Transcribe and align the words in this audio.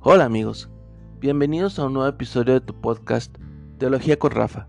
Hola 0.00 0.24
amigos, 0.24 0.70
bienvenidos 1.20 1.78
a 1.78 1.84
un 1.84 1.92
nuevo 1.92 2.08
episodio 2.08 2.54
de 2.54 2.60
tu 2.60 2.72
podcast 2.72 3.36
Teología 3.76 4.18
con 4.18 4.30
Rafa. 4.30 4.66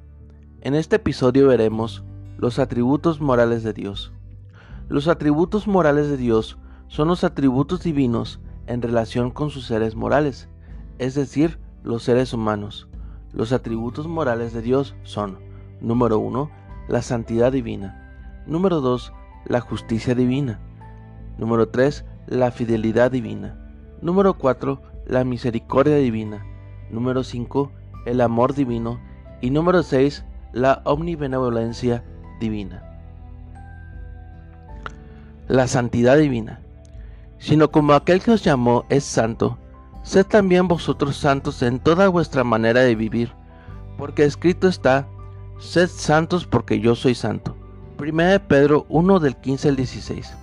En 0.60 0.76
este 0.76 0.98
episodio 0.98 1.48
veremos 1.48 2.04
los 2.38 2.60
atributos 2.60 3.22
morales 3.22 3.64
de 3.64 3.72
Dios. 3.72 4.12
Los 4.90 5.08
atributos 5.08 5.66
morales 5.66 6.10
de 6.10 6.18
Dios 6.18 6.58
son 6.88 7.08
los 7.08 7.24
atributos 7.24 7.84
divinos 7.84 8.42
en 8.68 8.82
relación 8.82 9.32
con 9.32 9.50
sus 9.50 9.66
seres 9.66 9.96
morales, 9.96 10.50
es 10.98 11.16
decir, 11.16 11.58
los 11.84 12.04
seres 12.04 12.34
humanos. 12.34 12.90
Los 13.32 13.54
atributos 13.54 14.08
morales 14.08 14.52
de 14.52 14.62
Dios 14.62 14.96
son, 15.04 15.40
número 15.80 16.20
1, 16.20 16.52
la 16.90 17.02
santidad 17.02 17.52
divina, 17.52 18.44
número 18.46 18.82
2, 18.82 19.14
la 19.46 19.62
justicia 19.62 20.16
divina, 20.16 20.60
número 21.40 21.70
3, 21.70 22.06
la 22.28 22.52
fidelidad 22.52 23.10
divina, 23.10 23.56
número 24.02 24.36
4, 24.36 24.80
la 25.10 25.24
misericordia 25.24 25.96
divina. 25.96 26.46
Número 26.92 27.24
5, 27.24 27.72
el 28.06 28.22
amor 28.22 28.54
divino. 28.54 29.00
Y 29.42 29.50
número 29.50 29.84
6, 29.84 30.24
la 30.54 30.82
omnibenevolencia 30.86 32.04
divina. 32.40 32.84
La 35.48 35.68
santidad 35.68 36.18
divina. 36.18 36.62
Sino 37.40 37.72
como 37.72 37.94
aquel 37.94 38.22
que 38.22 38.32
os 38.32 38.44
llamó 38.44 38.86
es 38.90 39.04
santo, 39.04 39.58
sed 40.04 40.26
también 40.26 40.68
vosotros 40.68 41.18
santos 41.18 41.62
en 41.64 41.80
toda 41.80 42.10
vuestra 42.10 42.44
manera 42.44 42.82
de 42.82 42.96
vivir, 42.96 43.32
porque 43.98 44.26
escrito 44.26 44.68
está, 44.68 45.08
sed 45.58 45.88
santos 45.88 46.46
porque 46.46 46.80
yo 46.80 46.96
soy 46.96 47.16
santo. 47.16 47.56
1 47.98 48.48
Pedro 48.48 48.86
1 48.90 49.20
del 49.20 49.36
15 49.38 49.70
al 49.70 49.76
16. 49.76 50.36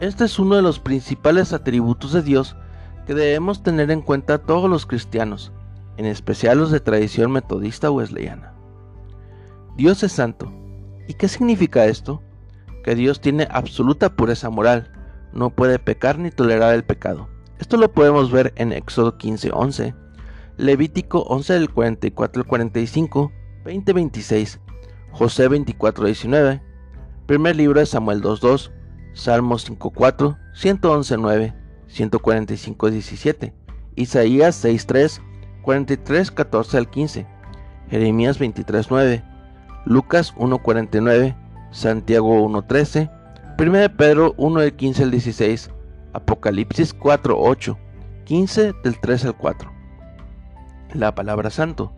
Este 0.00 0.24
es 0.24 0.38
uno 0.40 0.56
de 0.56 0.62
los 0.62 0.80
principales 0.80 1.52
atributos 1.52 2.12
de 2.12 2.22
Dios 2.22 2.56
que 3.06 3.14
debemos 3.14 3.62
tener 3.62 3.90
en 3.90 4.02
cuenta 4.02 4.38
todos 4.38 4.68
los 4.68 4.86
cristianos, 4.86 5.52
en 5.96 6.06
especial 6.06 6.58
los 6.58 6.72
de 6.72 6.80
tradición 6.80 7.30
metodista 7.30 7.90
wesleyana. 7.90 8.54
Dios 9.76 10.02
es 10.02 10.12
santo. 10.12 10.52
¿Y 11.06 11.14
qué 11.14 11.28
significa 11.28 11.86
esto? 11.86 12.22
Que 12.82 12.94
Dios 12.96 13.20
tiene 13.20 13.46
absoluta 13.50 14.16
pureza 14.16 14.50
moral, 14.50 14.90
no 15.32 15.50
puede 15.50 15.78
pecar 15.78 16.18
ni 16.18 16.30
tolerar 16.30 16.74
el 16.74 16.84
pecado. 16.84 17.28
Esto 17.58 17.76
lo 17.76 17.92
podemos 17.92 18.32
ver 18.32 18.52
en 18.56 18.72
Éxodo 18.72 19.16
15:11, 19.16 19.94
Levítico 20.56 21.22
11 21.22 21.52
del 21.54 21.70
44 21.70 22.42
al 22.42 22.48
45, 22.48 23.32
20:26, 23.64 24.60
José 25.12 25.48
24:19, 25.48 26.62
primer 27.26 27.56
libro 27.56 27.80
de 27.80 27.86
Samuel 27.86 28.22
2:2, 28.22 28.72
Salmos 29.14 29.64
5:4, 29.70 30.36
111:9, 30.54 31.54
145, 31.86 32.90
17, 32.90 33.54
Isaías 33.94 34.56
6, 34.56 34.86
3, 34.86 35.22
43, 35.62 36.30
14 36.30 36.78
al 36.78 36.90
15, 36.90 37.26
Jeremías 37.88 38.38
23, 38.38 38.90
9, 38.90 39.24
Lucas 39.86 40.34
1, 40.36 40.58
49, 40.58 41.36
Santiago 41.70 42.42
1, 42.42 42.62
13, 42.62 43.10
1 43.56 43.96
Pedro 43.96 44.34
1 44.36 44.60
del 44.60 44.74
15 44.74 45.02
al 45.04 45.10
16, 45.12 45.70
Apocalipsis 46.12 46.92
4, 46.92 47.40
8, 47.40 47.78
15 48.24 48.72
del 48.82 49.00
3 49.00 49.24
al 49.26 49.36
4. 49.36 49.72
La 50.92 51.14
palabra 51.14 51.50
santo, 51.50 51.92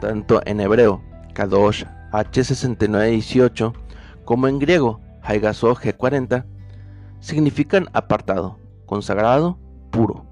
tanto 0.00 0.40
en 0.46 0.60
hebreo, 0.60 1.02
Kadosh 1.34 1.84
H69 2.12 3.10
18, 3.10 3.72
como 4.24 4.46
en 4.46 4.58
griego, 4.58 5.00
Haigaso 5.22 5.74
G40, 5.74 6.44
significan 7.20 7.88
apartado, 7.92 8.58
consagrado, 8.86 9.58
puro. 9.90 10.26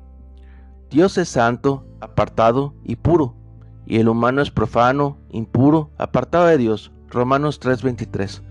Dios 0.91 1.19
es 1.19 1.29
santo, 1.29 1.87
apartado 2.01 2.75
y 2.83 2.97
puro, 2.97 3.37
y 3.87 3.99
el 3.99 4.09
humano 4.09 4.43
es 4.43 4.51
profano, 4.51 5.19
impuro, 5.31 5.91
apartado 5.99 6.47
de 6.47 6.59
Dios. 6.59 6.93
Romanos 7.11 7.61
3:23. 7.61 8.43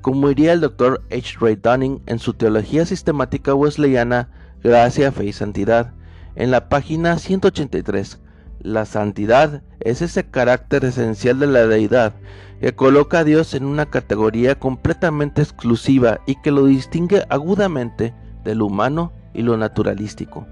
Como 0.00 0.28
diría 0.28 0.52
el 0.52 0.60
Dr. 0.60 1.02
H. 1.10 1.36
Ray 1.40 1.56
Dunning 1.56 2.02
en 2.06 2.18
su 2.18 2.34
Teología 2.34 2.84
Sistemática 2.84 3.54
Wesleyana, 3.54 4.30
Gracia, 4.62 5.12
Fe 5.12 5.26
y 5.26 5.32
Santidad, 5.32 5.94
en 6.34 6.50
la 6.50 6.68
página 6.68 7.18
183, 7.18 8.20
la 8.62 8.86
santidad 8.86 9.62
es 9.80 10.02
ese 10.02 10.24
carácter 10.24 10.84
esencial 10.84 11.38
de 11.40 11.48
la 11.48 11.66
deidad 11.66 12.14
que 12.60 12.74
coloca 12.74 13.20
a 13.20 13.24
Dios 13.24 13.54
en 13.54 13.64
una 13.64 13.86
categoría 13.86 14.58
completamente 14.58 15.42
exclusiva 15.42 16.20
y 16.26 16.40
que 16.42 16.52
lo 16.52 16.66
distingue 16.66 17.24
agudamente 17.28 18.14
del 18.44 18.62
humano 18.62 19.12
y 19.34 19.42
lo 19.42 19.56
naturalístico. 19.56 20.46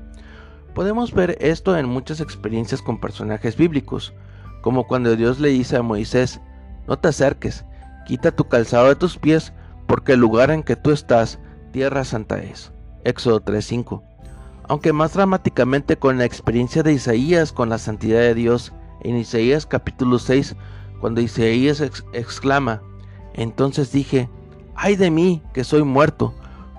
Podemos 0.75 1.13
ver 1.13 1.39
esto 1.41 1.79
en 1.79 1.87
muchas 1.87 2.21
experiencias 2.21 2.83
con 2.83 3.01
personajes 3.01 3.57
bíblicos, 3.57 4.13
como 4.61 4.89
cuando 4.89 5.15
Dios 5.15 5.39
le 5.39 5.51
dice 5.51 5.77
a 5.77 5.83
Moisés, 5.83 6.41
no 6.89 6.99
te 6.99 7.09
acerques, 7.09 7.65
quita 8.07 8.33
tu 8.33 8.49
calzado 8.49 8.89
de 8.89 8.97
tus 8.97 9.17
pies, 9.17 9.53
porque 9.87 10.15
el 10.15 10.21
lugar 10.21 10.51
en 10.51 10.65
que 10.65 10.77
tú 10.77 10.91
estás, 10.91 11.39
tierra 11.71 12.05
santa 12.05 12.39
es. 12.39 12.73
Éxodo 13.05 13.41
3.5. 13.45 14.10
Aunque 14.71 14.93
más 14.93 15.15
dramáticamente 15.15 15.97
con 15.99 16.19
la 16.19 16.25
experiencia 16.25 16.85
de 16.85 16.93
Isaías 16.93 17.51
con 17.51 17.69
la 17.71 17.79
santidad 17.79 18.21
de 18.21 18.37
Dios, 18.37 18.73
en 19.01 19.17
Isaías 19.17 19.67
capítulo 19.67 20.21
6, 20.21 20.55
cuando 21.01 21.21
Isaías 21.21 21.81
exclama, 22.13 22.81
entonces 23.35 23.91
dije, 23.91 24.31
ay 24.77 24.95
de 24.95 25.11
mí, 25.11 25.43
que 25.53 25.65
soy 25.65 25.83
muerto, 25.83 26.33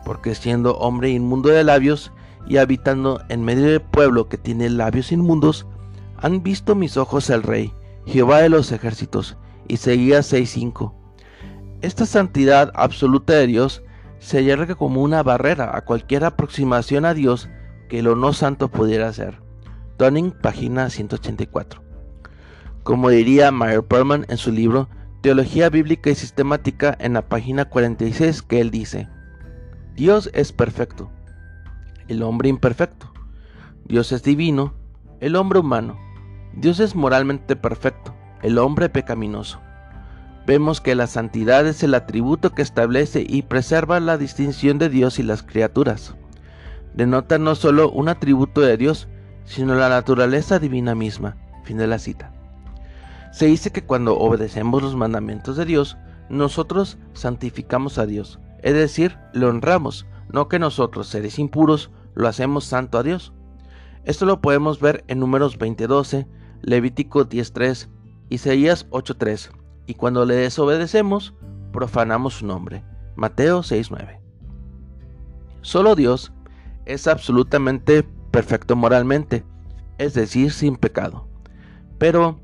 porque 0.05 0.35
siendo 0.35 0.77
hombre 0.77 1.09
inmundo 1.09 1.49
de 1.49 1.65
labios 1.65 2.13
y 2.47 2.55
habitando 2.55 3.21
en 3.27 3.43
medio 3.43 3.65
del 3.65 3.81
pueblo 3.81 4.29
que 4.29 4.37
tiene 4.37 4.69
labios 4.69 5.11
inmundos, 5.11 5.67
han 6.15 6.43
visto 6.43 6.75
mis 6.75 6.95
ojos 6.95 7.29
el 7.29 7.43
Rey, 7.43 7.73
Jehová 8.05 8.39
de 8.39 8.47
los 8.47 8.71
ejércitos. 8.71 9.35
Isaías 9.67 10.31
6:5. 10.31 10.93
Esta 11.81 12.05
santidad 12.05 12.71
absoluta 12.73 13.33
de 13.33 13.47
Dios 13.47 13.83
se 14.19 14.37
allarga 14.37 14.75
como 14.75 15.01
una 15.01 15.23
barrera 15.23 15.75
a 15.75 15.81
cualquier 15.81 16.23
aproximación 16.23 17.03
a 17.03 17.13
Dios 17.13 17.49
que 17.91 18.01
lo 18.01 18.15
no 18.15 18.31
santo 18.31 18.69
pudiera 18.69 19.09
hacer. 19.09 19.41
Dunning, 19.97 20.31
página 20.31 20.89
184. 20.89 21.81
Como 22.83 23.09
diría 23.09 23.51
Meyer 23.51 23.83
Perlman 23.83 24.25
en 24.29 24.37
su 24.37 24.49
libro 24.53 24.87
Teología 25.19 25.69
Bíblica 25.69 26.09
y 26.09 26.15
Sistemática 26.15 26.95
en 27.01 27.11
la 27.11 27.27
página 27.27 27.65
46, 27.65 28.43
que 28.43 28.61
él 28.61 28.71
dice, 28.71 29.09
Dios 29.93 30.29
es 30.33 30.53
perfecto, 30.53 31.11
el 32.07 32.23
hombre 32.23 32.47
imperfecto. 32.47 33.11
Dios 33.83 34.13
es 34.13 34.23
divino, 34.23 34.73
el 35.19 35.35
hombre 35.35 35.59
humano. 35.59 35.99
Dios 36.53 36.79
es 36.79 36.95
moralmente 36.95 37.57
perfecto, 37.57 38.15
el 38.41 38.57
hombre 38.57 38.87
pecaminoso. 38.87 39.59
Vemos 40.47 40.79
que 40.79 40.95
la 40.95 41.07
santidad 41.07 41.67
es 41.67 41.83
el 41.83 41.93
atributo 41.93 42.53
que 42.53 42.61
establece 42.61 43.25
y 43.27 43.41
preserva 43.41 43.99
la 43.99 44.17
distinción 44.17 44.77
de 44.77 44.87
Dios 44.87 45.19
y 45.19 45.23
las 45.23 45.43
criaturas. 45.43 46.15
Denota 46.93 47.37
no 47.37 47.55
solo 47.55 47.89
un 47.91 48.09
atributo 48.09 48.61
de 48.61 48.77
Dios, 48.77 49.07
sino 49.45 49.75
la 49.75 49.89
naturaleza 49.89 50.59
divina 50.59 50.95
misma. 50.95 51.37
Fin 51.63 51.77
de 51.77 51.87
la 51.87 51.99
cita. 51.99 52.33
Se 53.31 53.45
dice 53.45 53.71
que 53.71 53.85
cuando 53.85 54.17
obedecemos 54.17 54.81
los 54.81 54.95
mandamientos 54.95 55.55
de 55.55 55.65
Dios, 55.65 55.97
nosotros 56.29 56.97
santificamos 57.13 57.97
a 57.97 58.05
Dios, 58.05 58.39
es 58.61 58.73
decir, 58.73 59.17
le 59.33 59.45
honramos, 59.45 60.05
no 60.29 60.47
que 60.47 60.59
nosotros, 60.59 61.07
seres 61.07 61.39
impuros, 61.39 61.91
lo 62.13 62.27
hacemos 62.27 62.65
santo 62.65 62.97
a 62.97 63.03
Dios. 63.03 63.33
Esto 64.05 64.25
lo 64.25 64.41
podemos 64.41 64.79
ver 64.79 65.03
en 65.07 65.19
Números 65.19 65.57
20:12, 65.57 66.27
Levítico 66.61 67.25
10:3, 67.25 67.89
Isaías 68.29 68.87
8:3, 68.91 69.51
y 69.87 69.95
cuando 69.95 70.25
le 70.25 70.35
desobedecemos, 70.35 71.33
profanamos 71.71 72.35
su 72.35 72.45
nombre. 72.45 72.83
Mateo 73.15 73.61
6:9. 73.61 74.19
Solo 75.61 75.95
Dios 75.95 76.33
es 76.85 77.07
absolutamente 77.07 78.03
perfecto 78.31 78.75
moralmente, 78.75 79.43
es 79.97 80.13
decir, 80.13 80.51
sin 80.51 80.75
pecado. 80.75 81.27
Pero, 81.97 82.39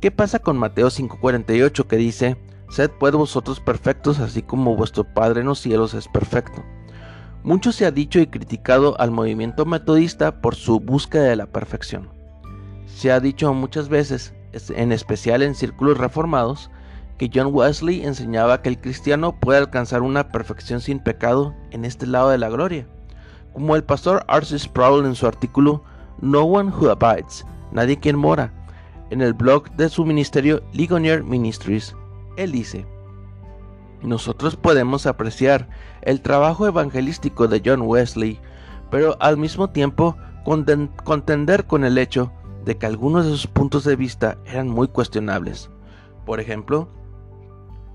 ¿qué 0.00 0.10
pasa 0.10 0.38
con 0.38 0.58
Mateo 0.58 0.88
5:48 0.90 1.86
que 1.86 1.96
dice, 1.96 2.36
Sed 2.70 2.90
pues 2.98 3.12
vosotros 3.12 3.60
perfectos, 3.60 4.18
así 4.18 4.42
como 4.42 4.76
vuestro 4.76 5.04
Padre 5.04 5.40
en 5.40 5.46
los 5.46 5.60
cielos 5.60 5.94
es 5.94 6.08
perfecto. 6.08 6.64
Mucho 7.42 7.72
se 7.72 7.86
ha 7.86 7.90
dicho 7.90 8.18
y 8.20 8.26
criticado 8.26 8.98
al 8.98 9.10
movimiento 9.10 9.66
metodista 9.66 10.40
por 10.40 10.54
su 10.54 10.80
búsqueda 10.80 11.24
de 11.24 11.36
la 11.36 11.46
perfección. 11.46 12.08
Se 12.86 13.12
ha 13.12 13.20
dicho 13.20 13.52
muchas 13.52 13.88
veces, 13.88 14.34
en 14.70 14.92
especial 14.92 15.42
en 15.42 15.54
círculos 15.54 15.98
reformados, 15.98 16.70
que 17.18 17.30
John 17.32 17.50
Wesley 17.52 18.04
enseñaba 18.04 18.62
que 18.62 18.70
el 18.70 18.80
cristiano 18.80 19.38
puede 19.38 19.58
alcanzar 19.58 20.02
una 20.02 20.28
perfección 20.32 20.80
sin 20.80 20.98
pecado 21.00 21.54
en 21.70 21.84
este 21.84 22.06
lado 22.06 22.30
de 22.30 22.38
la 22.38 22.48
gloria. 22.48 22.88
Como 23.54 23.76
el 23.76 23.84
pastor 23.84 24.24
Arcis 24.28 24.62
Sproul 24.62 25.06
en 25.06 25.14
su 25.14 25.26
artículo 25.26 25.82
No 26.20 26.42
One 26.42 26.70
Who 26.70 26.90
Abides, 26.90 27.46
Nadie 27.72 27.98
Quien 27.98 28.16
Mora, 28.16 28.52
en 29.10 29.22
el 29.22 29.32
blog 29.32 29.70
de 29.76 29.88
su 29.88 30.04
ministerio 30.04 30.62
Ligonier 30.72 31.24
Ministries, 31.24 31.96
él 32.36 32.52
dice, 32.52 32.84
nosotros 34.02 34.56
podemos 34.56 35.06
apreciar 35.06 35.68
el 36.02 36.20
trabajo 36.20 36.66
evangelístico 36.66 37.48
de 37.48 37.62
John 37.64 37.82
Wesley 37.82 38.38
pero 38.94 39.16
al 39.18 39.36
mismo 39.36 39.70
tiempo 39.70 40.16
contender 40.44 41.66
con 41.66 41.82
el 41.82 41.98
hecho 41.98 42.30
de 42.64 42.76
que 42.76 42.86
algunos 42.86 43.24
de 43.24 43.32
sus 43.32 43.48
puntos 43.48 43.82
de 43.82 43.96
vista 43.96 44.38
eran 44.46 44.68
muy 44.68 44.86
cuestionables. 44.86 45.68
Por 46.24 46.38
ejemplo, 46.38 46.88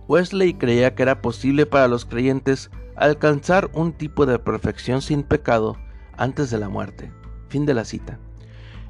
Wesley 0.10 0.56
creía 0.56 0.96
que 0.96 1.04
era 1.04 1.22
posible 1.22 1.66
para 1.66 1.88
los 1.88 2.04
creyentes 2.04 2.70
alcanzar 3.00 3.70
un 3.74 3.94
tipo 3.94 4.26
de 4.26 4.40
perfección 4.40 5.02
sin 5.02 5.24
pecado 5.24 5.78
antes 6.18 6.50
de 6.50 6.58
la 6.58 6.68
muerte. 6.68 7.12
Fin 7.48 7.66
de 7.66 7.74
la 7.74 7.86
cita. 7.86 8.20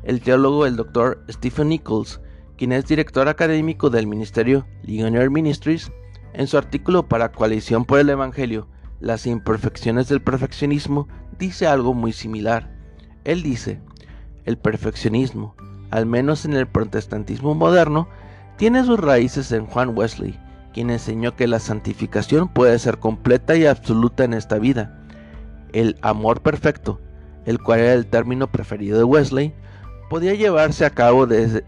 El 0.03 0.21
teólogo, 0.21 0.65
el 0.65 0.75
doctor 0.75 1.23
Stephen 1.29 1.69
Nichols, 1.69 2.19
quien 2.57 2.71
es 2.71 2.85
director 2.87 3.27
académico 3.27 3.89
del 3.89 4.07
ministerio 4.07 4.65
Ligonier 4.83 5.29
Ministries, 5.29 5.91
en 6.33 6.47
su 6.47 6.57
artículo 6.57 7.07
para 7.07 7.31
Coalición 7.31 7.85
por 7.85 7.99
el 7.99 8.09
Evangelio, 8.09 8.67
Las 8.99 9.25
imperfecciones 9.27 10.09
del 10.09 10.21
perfeccionismo, 10.21 11.07
dice 11.37 11.67
algo 11.67 11.93
muy 11.93 12.11
similar. 12.11 12.69
Él 13.23 13.43
dice, 13.43 13.79
el 14.43 14.57
perfeccionismo, 14.57 15.55
al 15.89 16.05
menos 16.05 16.43
en 16.43 16.53
el 16.53 16.67
protestantismo 16.67 17.55
moderno, 17.55 18.09
tiene 18.57 18.83
sus 18.83 18.99
raíces 18.99 19.51
en 19.53 19.67
Juan 19.67 19.97
Wesley, 19.97 20.37
quien 20.79 20.91
enseñó 20.91 21.35
que 21.35 21.45
la 21.45 21.59
santificación 21.59 22.47
puede 22.47 22.79
ser 22.79 22.99
completa 22.99 23.53
y 23.57 23.65
absoluta 23.65 24.23
en 24.23 24.33
esta 24.33 24.59
vida. 24.59 24.97
El 25.73 25.97
amor 26.01 26.41
perfecto, 26.41 27.01
el 27.45 27.59
cual 27.61 27.81
era 27.81 27.93
el 27.95 28.05
término 28.05 28.49
preferido 28.49 28.97
de 28.97 29.03
Wesley, 29.03 29.53
podía 30.09 30.35
llevarse 30.35 30.85
a 30.85 30.91
cabo 30.91 31.27
desde, 31.27 31.65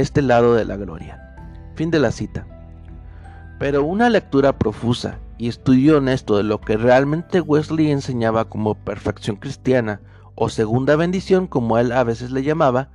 este 0.00 0.22
lado 0.22 0.56
de 0.56 0.64
la 0.64 0.76
gloria. 0.76 1.36
Fin 1.76 1.92
de 1.92 2.00
la 2.00 2.10
cita. 2.10 2.48
Pero 3.60 3.84
una 3.84 4.10
lectura 4.10 4.58
profusa 4.58 5.20
y 5.38 5.46
estudio 5.46 5.98
honesto 5.98 6.36
de 6.36 6.42
lo 6.42 6.60
que 6.60 6.76
realmente 6.76 7.40
Wesley 7.40 7.92
enseñaba 7.92 8.46
como 8.46 8.74
perfección 8.74 9.36
cristiana 9.36 10.00
o 10.34 10.48
segunda 10.48 10.96
bendición 10.96 11.46
como 11.46 11.78
él 11.78 11.92
a 11.92 12.02
veces 12.02 12.32
le 12.32 12.42
llamaba, 12.42 12.88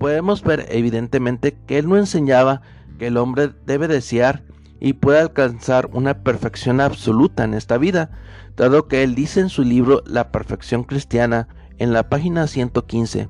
podemos 0.00 0.42
ver 0.42 0.66
evidentemente 0.68 1.56
que 1.68 1.78
él 1.78 1.88
no 1.88 1.96
enseñaba 1.96 2.62
que 2.98 3.06
el 3.06 3.18
hombre 3.18 3.52
debe 3.66 3.86
desear 3.86 4.42
y 4.80 4.94
puede 4.94 5.20
alcanzar 5.20 5.88
una 5.92 6.22
perfección 6.22 6.80
absoluta 6.80 7.44
en 7.44 7.54
esta 7.54 7.78
vida, 7.78 8.10
dado 8.56 8.88
que 8.88 9.02
él 9.02 9.14
dice 9.14 9.40
en 9.40 9.48
su 9.48 9.62
libro 9.62 10.02
La 10.06 10.30
perfección 10.30 10.84
cristiana 10.84 11.48
en 11.78 11.92
la 11.92 12.08
página 12.08 12.46
115. 12.46 13.28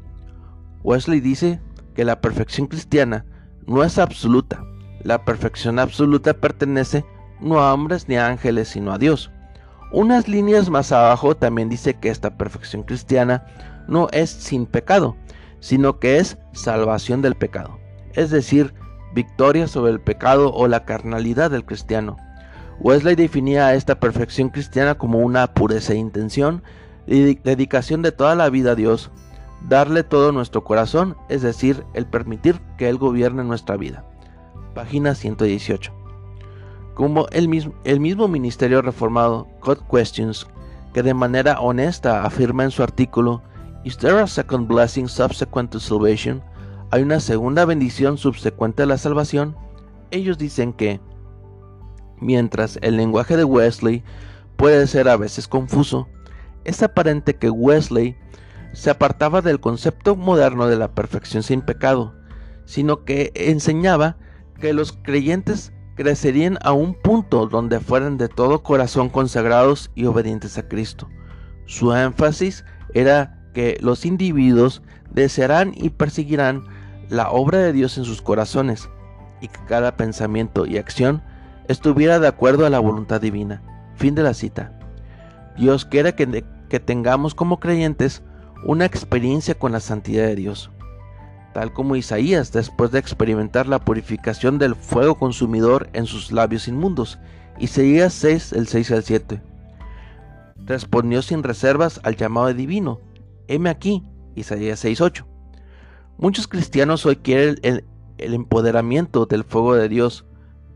Wesley 0.82 1.20
dice 1.20 1.60
que 1.94 2.04
la 2.04 2.20
perfección 2.20 2.66
cristiana 2.66 3.24
no 3.66 3.82
es 3.82 3.98
absoluta. 3.98 4.62
La 5.02 5.24
perfección 5.24 5.78
absoluta 5.78 6.34
pertenece 6.34 7.04
no 7.40 7.60
a 7.60 7.72
hombres 7.72 8.08
ni 8.08 8.16
a 8.16 8.26
ángeles, 8.26 8.68
sino 8.68 8.92
a 8.92 8.98
Dios. 8.98 9.30
Unas 9.92 10.28
líneas 10.28 10.68
más 10.68 10.92
abajo 10.92 11.36
también 11.36 11.68
dice 11.68 11.94
que 11.94 12.08
esta 12.08 12.36
perfección 12.36 12.82
cristiana 12.82 13.46
no 13.88 14.08
es 14.12 14.30
sin 14.30 14.66
pecado, 14.66 15.16
sino 15.60 15.98
que 15.98 16.18
es 16.18 16.38
salvación 16.52 17.22
del 17.22 17.36
pecado, 17.36 17.78
es 18.14 18.30
decir, 18.30 18.74
victoria 19.16 19.66
sobre 19.66 19.90
el 19.90 20.00
pecado 20.00 20.52
o 20.52 20.68
la 20.68 20.84
carnalidad 20.84 21.50
del 21.50 21.64
cristiano. 21.64 22.18
Wesley 22.78 23.16
definía 23.16 23.66
a 23.66 23.74
esta 23.74 23.98
perfección 23.98 24.50
cristiana 24.50 24.96
como 24.96 25.18
una 25.18 25.46
pureza 25.54 25.94
de 25.94 25.98
intención 25.98 26.62
y 27.06 27.34
dedicación 27.36 28.02
de 28.02 28.12
toda 28.12 28.34
la 28.34 28.50
vida 28.50 28.72
a 28.72 28.74
Dios, 28.74 29.10
darle 29.68 30.04
todo 30.04 30.32
nuestro 30.32 30.62
corazón, 30.64 31.16
es 31.30 31.40
decir, 31.40 31.82
el 31.94 32.06
permitir 32.06 32.60
que 32.76 32.90
Él 32.90 32.98
gobierne 32.98 33.42
nuestra 33.42 33.76
vida. 33.76 34.04
Página 34.74 35.14
118. 35.14 35.92
Como 36.94 37.26
el 37.30 37.48
mismo, 37.48 37.72
el 37.84 38.00
mismo 38.00 38.28
Ministerio 38.28 38.82
Reformado, 38.82 39.48
God 39.62 39.78
Questions, 39.90 40.46
que 40.92 41.02
de 41.02 41.14
manera 41.14 41.60
honesta 41.60 42.24
afirma 42.24 42.64
en 42.64 42.70
su 42.70 42.82
artículo, 42.82 43.42
Is 43.84 43.96
there 43.96 44.20
a 44.20 44.26
second 44.26 44.68
blessing 44.68 45.08
subsequent 45.08 45.70
to 45.70 45.80
salvation? 45.80 46.42
¿Hay 46.92 47.02
una 47.02 47.18
segunda 47.18 47.64
bendición 47.64 48.16
subsecuente 48.16 48.84
a 48.84 48.86
la 48.86 48.96
salvación? 48.96 49.56
Ellos 50.12 50.38
dicen 50.38 50.72
que, 50.72 51.00
mientras 52.20 52.78
el 52.80 52.96
lenguaje 52.96 53.36
de 53.36 53.42
Wesley 53.42 54.04
puede 54.56 54.86
ser 54.86 55.08
a 55.08 55.16
veces 55.16 55.48
confuso, 55.48 56.06
es 56.64 56.84
aparente 56.84 57.34
que 57.34 57.50
Wesley 57.50 58.16
se 58.72 58.90
apartaba 58.90 59.42
del 59.42 59.58
concepto 59.58 60.14
moderno 60.14 60.68
de 60.68 60.76
la 60.76 60.94
perfección 60.94 61.42
sin 61.42 61.60
pecado, 61.60 62.14
sino 62.66 63.04
que 63.04 63.32
enseñaba 63.34 64.16
que 64.60 64.72
los 64.72 64.92
creyentes 64.92 65.72
crecerían 65.96 66.56
a 66.62 66.72
un 66.72 66.94
punto 66.94 67.46
donde 67.46 67.80
fueran 67.80 68.16
de 68.16 68.28
todo 68.28 68.62
corazón 68.62 69.08
consagrados 69.08 69.90
y 69.96 70.04
obedientes 70.04 70.56
a 70.56 70.68
Cristo. 70.68 71.08
Su 71.64 71.92
énfasis 71.94 72.64
era 72.94 73.42
que 73.54 73.76
los 73.80 74.06
individuos 74.06 74.82
desearán 75.10 75.72
y 75.74 75.90
perseguirán 75.90 76.75
la 77.08 77.30
obra 77.30 77.58
de 77.58 77.72
Dios 77.72 77.98
en 77.98 78.04
sus 78.04 78.22
corazones 78.22 78.88
y 79.40 79.48
que 79.48 79.60
cada 79.66 79.96
pensamiento 79.96 80.66
y 80.66 80.78
acción 80.78 81.22
estuviera 81.68 82.18
de 82.18 82.28
acuerdo 82.28 82.66
a 82.66 82.70
la 82.70 82.78
voluntad 82.78 83.20
divina. 83.20 83.62
Fin 83.96 84.14
de 84.14 84.22
la 84.22 84.34
cita. 84.34 84.72
Dios 85.56 85.84
quiere 85.84 86.14
que, 86.14 86.44
que 86.68 86.80
tengamos 86.80 87.34
como 87.34 87.60
creyentes 87.60 88.22
una 88.64 88.84
experiencia 88.84 89.54
con 89.54 89.72
la 89.72 89.80
santidad 89.80 90.26
de 90.26 90.36
Dios, 90.36 90.70
tal 91.54 91.72
como 91.72 91.96
Isaías 91.96 92.52
después 92.52 92.90
de 92.90 92.98
experimentar 92.98 93.66
la 93.66 93.78
purificación 93.78 94.58
del 94.58 94.74
fuego 94.74 95.16
consumidor 95.16 95.88
en 95.92 96.06
sus 96.06 96.32
labios 96.32 96.68
inmundos. 96.68 97.18
Isaías 97.58 98.12
6, 98.14 98.52
el 98.52 98.68
6 98.68 98.90
al 98.92 99.02
7. 99.02 99.42
Respondió 100.56 101.22
sin 101.22 101.42
reservas 101.42 102.00
al 102.02 102.16
llamado 102.16 102.52
divino. 102.52 103.00
Heme 103.48 103.70
aquí, 103.70 104.02
Isaías 104.34 104.80
6, 104.80 105.00
8. 105.00 105.35
Muchos 106.18 106.48
cristianos 106.48 107.04
hoy 107.04 107.16
quieren 107.16 107.58
el, 107.62 107.84
empoderamiento 108.18 109.26
del 109.26 109.44
fuego 109.44 109.74
de 109.74 109.90
Dios, 109.90 110.24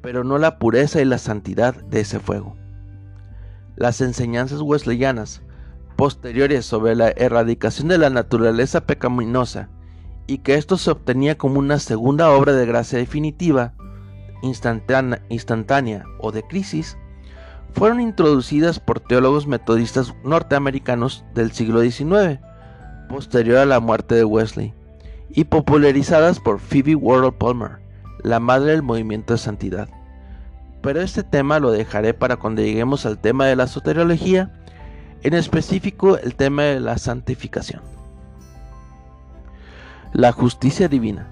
pero 0.02 0.22
no 0.22 0.36
la 0.36 0.58
pureza 0.58 1.00
y 1.00 1.06
la 1.06 1.16
santidad 1.16 1.74
de 1.74 2.00
ese 2.00 2.20
fuego. 2.20 2.56
Las 3.74 4.02
enseñanzas 4.02 4.60
wesleyanas 4.60 5.40
posteriores 5.96 6.66
sobre 6.66 6.94
la 6.94 7.08
erradicación 7.08 7.88
de 7.88 7.96
la 7.96 8.10
naturaleza 8.10 8.82
pecaminosa 8.82 9.70
y 10.26 10.38
que 10.38 10.56
esto 10.56 10.76
se 10.76 10.90
obtenía 10.90 11.38
como 11.38 11.58
una 11.58 11.78
segunda 11.78 12.30
obra 12.30 12.52
de 12.52 12.66
gracia 12.66 12.98
definitiva, 12.98 13.72
instantánea, 14.42 15.22
instantánea 15.30 16.04
o 16.18 16.32
de 16.32 16.42
crisis, 16.42 16.98
fueron 17.72 18.02
introducidas 18.02 18.78
por 18.78 19.00
teólogos 19.00 19.46
metodistas 19.46 20.14
norteamericanos 20.22 21.24
del 21.34 21.52
siglo 21.52 21.80
XIX, 21.80 22.40
posterior 23.08 23.56
a 23.56 23.66
la 23.66 23.80
muerte 23.80 24.14
de 24.14 24.24
Wesley, 24.24 24.74
y 25.32 25.44
popularizadas 25.44 26.40
por 26.40 26.58
Phoebe 26.58 26.94
Wardle 26.94 27.32
Palmer, 27.32 27.78
la 28.22 28.40
madre 28.40 28.72
del 28.72 28.82
movimiento 28.82 29.34
de 29.34 29.38
santidad. 29.38 29.88
Pero 30.82 31.00
este 31.00 31.22
tema 31.22 31.58
lo 31.58 31.70
dejaré 31.70 32.14
para 32.14 32.36
cuando 32.36 32.62
lleguemos 32.62 33.06
al 33.06 33.18
tema 33.18 33.46
de 33.46 33.56
la 33.56 33.66
soteriología 33.66 34.52
en 35.22 35.34
específico 35.34 36.16
el 36.18 36.34
tema 36.34 36.62
de 36.62 36.80
la 36.80 36.98
santificación. 36.98 37.82
La 40.12 40.32
justicia 40.32 40.88
divina. 40.88 41.28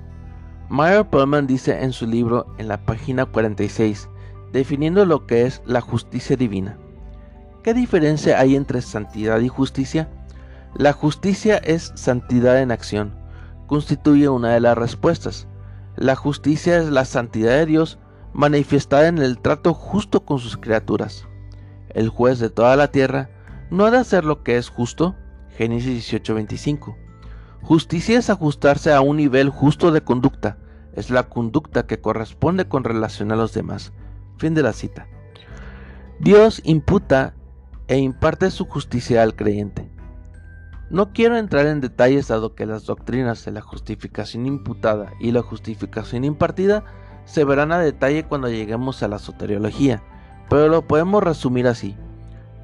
Meyer 0.69 1.05
Pullman 1.07 1.47
dice 1.47 1.83
en 1.83 1.93
su 1.93 2.07
libro 2.07 2.47
en 2.59 2.69
la 2.69 2.77
página 2.77 3.25
46, 3.25 4.09
definiendo 4.53 5.07
lo 5.07 5.27
que 5.27 5.47
es 5.47 5.63
la 5.65 5.81
justicia 5.81 6.37
divina. 6.37 6.77
¿Qué 7.63 7.75
diferencia 7.75 8.39
hay 8.39 8.55
entre 8.55 8.83
santidad 8.83 9.41
y 9.41 9.49
justicia? 9.49 10.09
La 10.75 10.93
justicia 10.93 11.57
es 11.57 11.93
santidad 11.97 12.61
en 12.61 12.71
acción, 12.71 13.15
constituye 13.69 14.29
una 14.29 14.55
de 14.55 14.61
las 14.61 14.77
respuestas. 14.77 15.47
La 15.95 16.17
justicia 16.17 16.79
es 16.79 16.91
la 16.91 17.05
santidad 17.05 17.53
de 17.53 17.67
Dios 17.67 18.01
manifestada 18.33 19.07
en 19.07 19.19
el 19.19 19.39
trato 19.39 19.75
justo 19.75 20.25
con 20.25 20.41
sus 20.41 20.57
criaturas. 20.57 21.29
El 21.91 22.09
juez 22.09 22.41
de 22.41 22.51
toda 22.51 22.75
la 22.75 22.91
tierra 22.91 23.31
no 23.71 23.85
ha 23.87 23.93
de 23.93 23.99
hacer 23.99 24.25
lo 24.25 24.43
que 24.43 24.57
es 24.57 24.69
justo. 24.69 25.15
Génesis 25.57 26.13
18:25. 26.13 26.97
Justicia 27.63 28.19
es 28.19 28.31
ajustarse 28.31 28.93
a 28.93 29.01
un 29.01 29.17
nivel 29.17 29.51
justo 29.51 29.93
de 29.93 30.03
conducta. 30.03 30.59
Es 30.95 31.11
la 31.11 31.29
conducta 31.29 31.87
que 31.87 32.01
corresponde 32.01 32.67
con 32.69 32.85
relación 32.85 33.31
a 33.31 33.37
los 33.37 33.53
demás. 33.53 33.93
Fin 34.39 34.55
de 34.55 34.63
la 34.63 34.73
cita. 34.73 35.07
Dios 36.21 36.61
imputa 36.65 37.35
e 37.87 37.99
imparte 37.99 38.51
su 38.51 38.67
justicia 38.67 39.23
al 39.23 39.37
creyente. 39.37 39.91
No 40.91 41.13
quiero 41.13 41.37
entrar 41.37 41.67
en 41.67 41.83
detalles 41.83 42.29
dado 42.29 42.55
que 42.55 42.65
las 42.65 42.87
doctrinas 42.87 43.45
de 43.45 43.53
la 43.53 43.61
justificación 43.61 44.47
imputada 44.47 45.13
y 45.21 45.33
la 45.33 45.43
justificación 45.43 46.25
impartida 46.25 46.83
se 47.27 47.45
verán 47.45 47.73
a 47.73 47.79
detalle 47.79 48.25
cuando 48.25 48.49
lleguemos 48.49 49.03
a 49.03 49.09
la 49.09 49.19
soteriología, 49.19 50.03
pero 50.49 50.69
lo 50.69 50.87
podemos 50.87 51.23
resumir 51.23 51.67
así. 51.67 51.95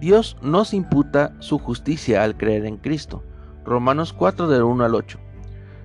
Dios 0.01 0.39
nos 0.41 0.73
imputa 0.73 1.35
su 1.41 1.59
justicia 1.59 2.25
al 2.25 2.39
creer 2.39 2.65
en 2.65 2.79
Cristo. 2.79 3.23
Romanos 3.63 4.15
4 4.15 4.49
del 4.49 4.63
1 4.63 4.85
al 4.85 4.95
8. 4.95 5.19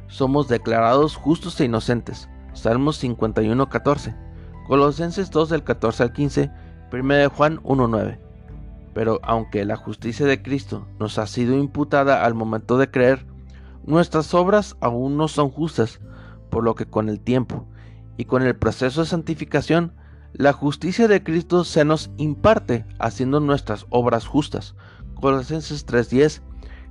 Somos 0.08 0.48
declarados 0.48 1.18
justos 1.18 1.60
e 1.60 1.66
inocentes. 1.66 2.30
Salmos 2.54 2.98
51 2.98 3.68
14. 3.68 4.16
Colosenses 4.66 5.30
2 5.30 5.50
del 5.50 5.64
14 5.66 6.04
al 6.04 6.14
15. 6.14 6.52
1 6.92 7.30
Juan 7.32 7.60
1 7.64 7.88
9. 7.88 8.29
Pero 8.94 9.20
aunque 9.24 9.66
la 9.66 9.76
justicia 9.76 10.26
de 10.26 10.42
Cristo 10.42 10.88
nos 11.00 11.18
ha 11.18 11.28
sido 11.28 11.58
imputada 11.58 12.26
al 12.26 12.34
momento 12.34 12.78
de 12.78 12.90
creer, 12.90 13.26
nuestras 13.86 14.34
obras 14.34 14.76
aún 14.82 15.18
no 15.18 15.28
son 15.28 15.50
justas, 15.50 16.00
por 16.50 16.64
lo 16.64 16.76
que 16.76 16.86
con 16.86 17.10
el 17.10 17.20
tiempo 17.20 17.66
y 18.18 18.26
con 18.26 18.44
el 18.44 18.56
proceso 18.56 19.02
de 19.02 19.08
santificación, 19.08 19.94
la 20.34 20.54
justicia 20.54 21.08
de 21.08 21.24
Cristo 21.24 21.64
se 21.64 21.86
nos 21.86 22.12
imparte 22.18 22.86
haciendo 23.00 23.40
nuestras 23.40 23.86
obras 23.90 24.28
justas. 24.28 24.76
Colosenses 25.16 25.86
3:10, 25.86 26.42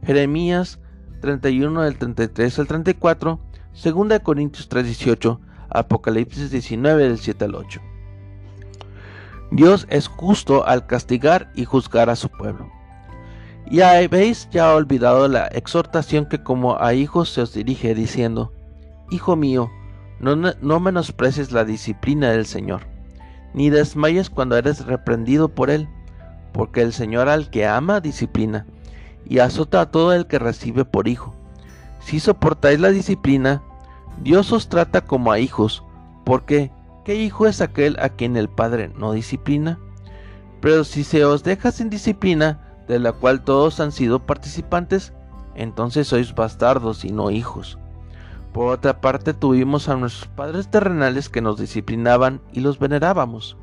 Jeremías 0.05 0.81
31 1.21 1.83
del 1.83 1.99
33 1.99 2.59
al 2.59 2.67
34, 2.67 3.41
2 3.73 4.21
Corintios 4.21 4.69
3:18, 4.69 5.41
Apocalipsis 5.71 6.51
19 6.51 7.05
del 7.05 7.19
7 7.19 7.45
al 7.45 7.55
8. 7.55 7.81
Dios 9.51 9.87
es 9.91 10.09
justo 10.09 10.67
al 10.67 10.87
castigar 10.87 11.51
y 11.55 11.65
juzgar 11.65 12.11
a 12.11 12.17
su 12.17 12.29
pueblo. 12.29 12.71
Y 13.71 13.81
habéis 13.81 14.49
ya 14.51 14.75
olvidado 14.75 15.29
la 15.29 15.47
exhortación 15.49 16.27
que 16.27 16.43
como 16.43 16.81
a 16.81 16.95
hijos 16.95 17.31
se 17.31 17.43
os 17.43 17.53
dirige 17.53 17.95
diciendo, 17.95 18.53
Hijo 19.11 19.37
mío, 19.37 19.71
no, 20.21 20.37
no 20.37 20.81
menosprecies 20.81 21.53
la 21.53 21.65
disciplina 21.65 22.31
del 22.31 22.47
Señor, 22.47 22.83
ni 23.55 23.71
desmayes 23.71 24.31
cuando 24.31 24.57
eres 24.57 24.85
reprendido 24.85 25.49
por 25.49 25.71
Él, 25.71 25.89
porque 26.53 26.83
el 26.83 26.93
Señor 26.93 27.29
al 27.29 27.51
que 27.51 27.67
ama 27.67 28.01
disciplina, 28.01 28.67
y 29.27 29.39
azota 29.39 29.81
a 29.83 29.91
todo 29.91 30.13
el 30.13 30.27
que 30.27 30.39
recibe 30.39 30.85
por 30.85 31.09
hijo. 31.09 31.35
Si 32.01 32.21
soportáis 32.21 32.81
la 32.81 32.91
disciplina, 32.91 33.63
Dios 34.23 34.53
os 34.53 34.69
trata 34.69 35.03
como 35.03 35.31
a 35.33 35.39
hijos, 35.39 35.83
porque 36.25 36.71
¿qué 37.09 37.15
hijo 37.15 37.47
es 37.47 37.63
aquel 37.63 37.97
a 38.01 38.11
quien 38.11 38.37
el 38.37 38.51
Padre 38.51 38.93
no 38.99 39.13
disciplina? 39.13 39.79
Pero 40.61 40.85
si 40.85 41.05
se 41.05 41.25
os 41.25 41.43
deja 41.43 41.73
sin 41.73 41.89
disciplina, 41.89 42.61
de 42.87 42.99
la 42.99 43.13
cual 43.13 43.45
todos 43.45 43.81
han 43.81 43.93
sido 43.93 44.27
participantes, 44.27 45.15
entonces 45.55 46.07
sois 46.07 46.35
bastardos 46.35 47.07
y 47.07 47.11
no 47.11 47.31
hijos. 47.31 47.79
Por 48.53 48.75
otra 48.75 49.01
parte, 49.01 49.33
tuvimos 49.33 49.89
a 49.89 49.97
nuestros 49.97 50.29
padres 50.29 50.71
terrenales 50.71 51.31
que 51.31 51.41
nos 51.41 51.59
disciplinaban 51.59 52.43
y 52.53 52.61
los 52.61 52.79
venerábamos. 52.79 53.57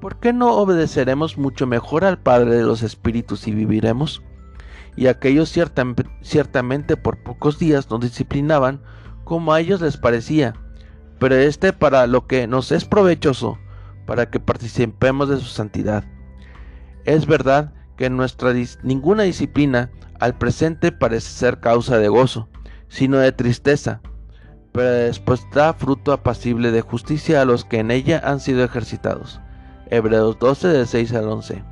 ¿Por 0.00 0.18
qué 0.18 0.32
no 0.32 0.54
obedeceremos 0.54 1.36
mucho 1.36 1.66
mejor 1.66 2.06
al 2.06 2.18
Padre 2.18 2.54
de 2.54 2.62
los 2.62 2.82
Espíritus 2.82 3.46
y 3.46 3.52
viviremos? 3.52 4.22
Y 4.96 5.08
aquellos 5.08 5.50
ciertamente 5.50 6.96
por 6.96 7.22
pocos 7.22 7.58
días 7.58 7.90
nos 7.90 8.00
disciplinaban 8.00 8.80
como 9.24 9.52
a 9.52 9.60
ellos 9.60 9.82
les 9.82 9.98
parecía, 9.98 10.54
pero 11.20 11.36
este 11.36 11.72
para 11.72 12.06
lo 12.08 12.26
que 12.26 12.48
nos 12.48 12.72
es 12.72 12.84
provechoso, 12.86 13.58
para 14.06 14.30
que 14.30 14.40
participemos 14.40 15.28
de 15.28 15.36
su 15.36 15.44
santidad. 15.44 16.02
Es 17.04 17.26
verdad 17.26 17.72
que 17.96 18.10
nuestra 18.10 18.52
ninguna 18.82 19.24
disciplina 19.24 19.90
al 20.18 20.36
presente 20.36 20.90
parece 20.90 21.28
ser 21.28 21.60
causa 21.60 21.98
de 21.98 22.08
gozo, 22.08 22.48
sino 22.88 23.18
de 23.18 23.32
tristeza, 23.32 24.00
pero 24.72 24.90
después 24.90 25.46
da 25.52 25.74
fruto 25.74 26.12
apacible 26.12 26.70
de 26.70 26.80
justicia 26.80 27.42
a 27.42 27.44
los 27.44 27.64
que 27.64 27.78
en 27.78 27.90
ella 27.90 28.20
han 28.24 28.40
sido 28.40 28.64
ejercitados. 28.64 29.40
Hebreos 29.90 30.38
12 30.38 30.68
de 30.68 30.86
6 30.86 31.12
al 31.14 31.28
11. 31.28 31.62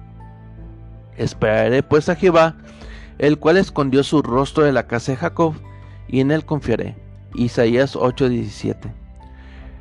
Esperaré 1.16 1.82
pues 1.82 2.08
a 2.08 2.16
Jehová, 2.16 2.56
el 3.18 3.38
cual 3.38 3.56
escondió 3.56 4.02
su 4.02 4.22
rostro 4.22 4.64
de 4.64 4.72
la 4.72 4.86
casa 4.86 5.12
de 5.12 5.18
Jacob, 5.18 5.54
y 6.06 6.20
en 6.20 6.30
él 6.30 6.44
confiaré. 6.44 6.96
Isaías 7.34 7.96
8:17. 7.96 9.07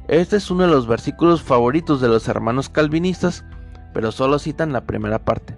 Este 0.07 0.37
es 0.37 0.49
uno 0.49 0.63
de 0.63 0.69
los 0.69 0.87
versículos 0.87 1.41
favoritos 1.41 1.99
de 1.99 2.07
los 2.07 2.27
hermanos 2.29 2.69
calvinistas, 2.69 3.43
pero 3.93 4.13
solo 4.13 4.39
citan 4.39 4.71
la 4.71 4.85
primera 4.85 5.25
parte. 5.25 5.57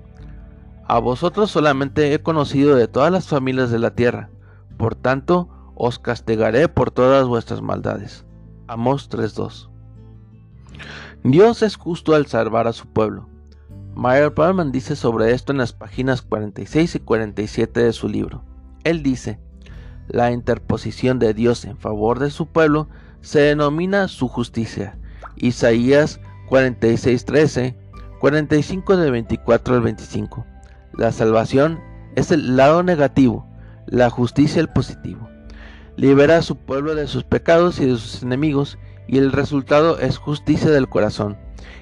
A 0.88 0.98
vosotros 0.98 1.52
solamente 1.52 2.14
he 2.14 2.24
conocido 2.24 2.76
de 2.76 2.88
todas 2.88 3.12
las 3.12 3.28
familias 3.28 3.70
de 3.70 3.78
la 3.78 3.92
tierra, 3.92 4.32
por 4.78 4.96
tanto 4.96 5.50
os 5.76 6.00
castigaré 6.00 6.68
por 6.68 6.90
todas 6.90 7.28
vuestras 7.28 7.62
maldades. 7.62 8.26
Amos 8.68 9.08
3:2. 9.10 9.70
Dios 11.24 11.62
es 11.62 11.76
justo 11.76 12.16
al 12.16 12.26
salvar 12.26 12.68
a 12.68 12.74
su 12.74 12.88
pueblo. 12.88 13.30
Meyer 13.96 14.34
Palman 14.34 14.72
dice 14.72 14.96
sobre 14.96 15.34
esto 15.34 15.52
en 15.52 15.60
las 15.60 15.74
páginas 15.74 16.24
46 16.24 16.96
y 16.96 17.00
47 17.00 17.84
de 17.84 17.94
su 17.94 18.08
libro. 18.08 18.44
Él 18.84 19.04
dice, 19.04 19.40
la 20.08 20.32
interposición 20.32 21.20
de 21.20 21.36
Dios 21.36 21.66
en 21.66 21.78
favor 21.78 22.18
de 22.18 22.32
su 22.32 22.48
pueblo 22.48 22.88
se 23.22 23.40
denomina 23.40 24.08
su 24.08 24.28
justicia. 24.28 24.98
Isaías 25.36 26.20
46:13, 26.50 27.76
45 28.20 28.98
de 28.98 29.12
24 29.12 29.76
al 29.76 29.82
25. 29.82 30.46
La 30.94 31.12
salvación 31.12 31.80
es 32.16 32.32
el 32.32 32.58
lado 32.58 32.84
negativo, 32.84 33.48
la 33.86 34.10
justicia 34.10 34.60
el 34.60 34.70
positivo. 34.70 35.30
Libera 35.96 36.38
a 36.38 36.42
su 36.42 36.56
pueblo 36.56 36.96
de 36.96 37.08
sus 37.08 37.24
pecados 37.24 37.80
y 37.80 37.86
de 37.86 37.98
sus 37.98 38.24
enemigos 38.24 38.78
y 39.08 39.18
el 39.18 39.32
resultado 39.32 40.00
es 40.00 40.18
justicia 40.18 40.70
del 40.72 40.90
corazón. 40.90 41.38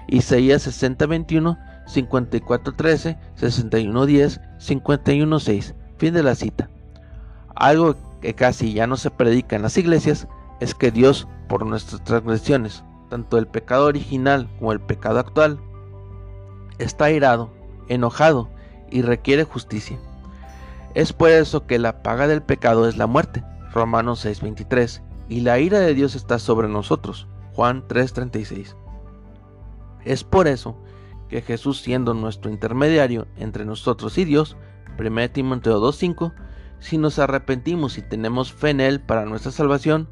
Isaías 0.07 0.67
60:21 0.67 1.57
54.13, 1.87 3.17
61.10, 3.39 4.41
51.6. 4.59 5.73
Fin 5.97 6.13
de 6.13 6.23
la 6.23 6.35
cita. 6.35 6.69
Algo 7.55 7.95
que 8.21 8.33
casi 8.33 8.73
ya 8.73 8.87
no 8.87 8.97
se 8.97 9.09
predica 9.09 9.55
en 9.55 9.61
las 9.63 9.77
iglesias 9.77 10.27
es 10.59 10.75
que 10.75 10.91
Dios, 10.91 11.27
por 11.47 11.65
nuestras 11.65 12.03
transgresiones, 12.03 12.83
tanto 13.09 13.37
el 13.37 13.47
pecado 13.47 13.85
original 13.85 14.49
como 14.59 14.71
el 14.71 14.79
pecado 14.79 15.19
actual, 15.19 15.59
está 16.77 17.05
airado, 17.05 17.51
enojado 17.87 18.49
y 18.89 19.01
requiere 19.01 19.43
justicia. 19.43 19.97
Es 20.93 21.13
por 21.13 21.29
eso 21.29 21.67
que 21.67 21.79
la 21.79 22.01
paga 22.01 22.27
del 22.27 22.41
pecado 22.41 22.87
es 22.87 22.97
la 22.97 23.07
muerte, 23.07 23.43
Romanos 23.73 24.25
6:23, 24.25 25.01
y 25.29 25.41
la 25.41 25.59
ira 25.59 25.79
de 25.79 25.93
Dios 25.93 26.15
está 26.15 26.39
sobre 26.39 26.67
nosotros, 26.67 27.27
Juan 27.53 27.87
3:36. 27.87 28.75
Es 30.05 30.23
por 30.23 30.47
eso 30.47 30.77
que 31.29 31.41
Jesús 31.41 31.81
siendo 31.81 32.13
nuestro 32.13 32.49
intermediario 32.49 33.27
entre 33.37 33.65
nosotros 33.65 34.17
y 34.17 34.25
Dios, 34.25 34.55
1 34.97 35.29
Timoteo 35.29 35.79
2.5, 35.79 36.33
si 36.79 36.97
nos 36.97 37.19
arrepentimos 37.19 37.97
y 37.97 38.01
tenemos 38.01 38.53
fe 38.53 38.69
en 38.69 38.79
Él 38.79 39.01
para 39.01 39.25
nuestra 39.25 39.51
salvación, 39.51 40.07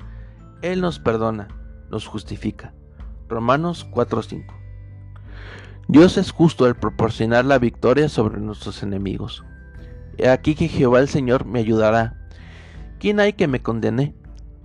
Él 0.65 0.81
nos 0.81 0.98
perdona, 0.98 1.48
nos 1.91 2.07
justifica. 2.07 2.74
Romanos 3.29 3.88
4.5. 3.91 4.45
Dios 5.88 6.17
es 6.17 6.31
justo 6.31 6.65
al 6.65 6.75
proporcionar 6.75 7.45
la 7.45 7.60
victoria 7.60 8.10
sobre 8.10 8.39
nuestros 8.39 8.81
enemigos. 8.81 9.45
He 10.17 10.27
aquí 10.27 10.55
que 10.55 10.67
Jehová 10.67 11.01
el 11.01 11.07
Señor 11.07 11.45
me 11.45 11.60
ayudará. 11.60 12.17
¿Quién 12.98 13.19
hay 13.19 13.34
que 13.34 13.48
me 13.48 13.62
condene? 13.62 14.15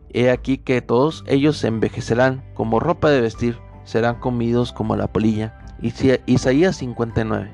He 0.09 0.30
aquí 0.30 0.57
que 0.57 0.80
todos 0.80 1.23
ellos 1.26 1.59
se 1.59 1.69
envejecerán 1.69 2.42
como 2.54 2.80
ropa 2.80 3.11
de 3.11 3.21
vestir, 3.21 3.59
serán 3.85 4.21
comidos 4.21 4.73
como 4.73 4.97
la 4.97 5.12
polilla 5.12 5.59
Isaías 5.83 6.76
59. 6.76 7.52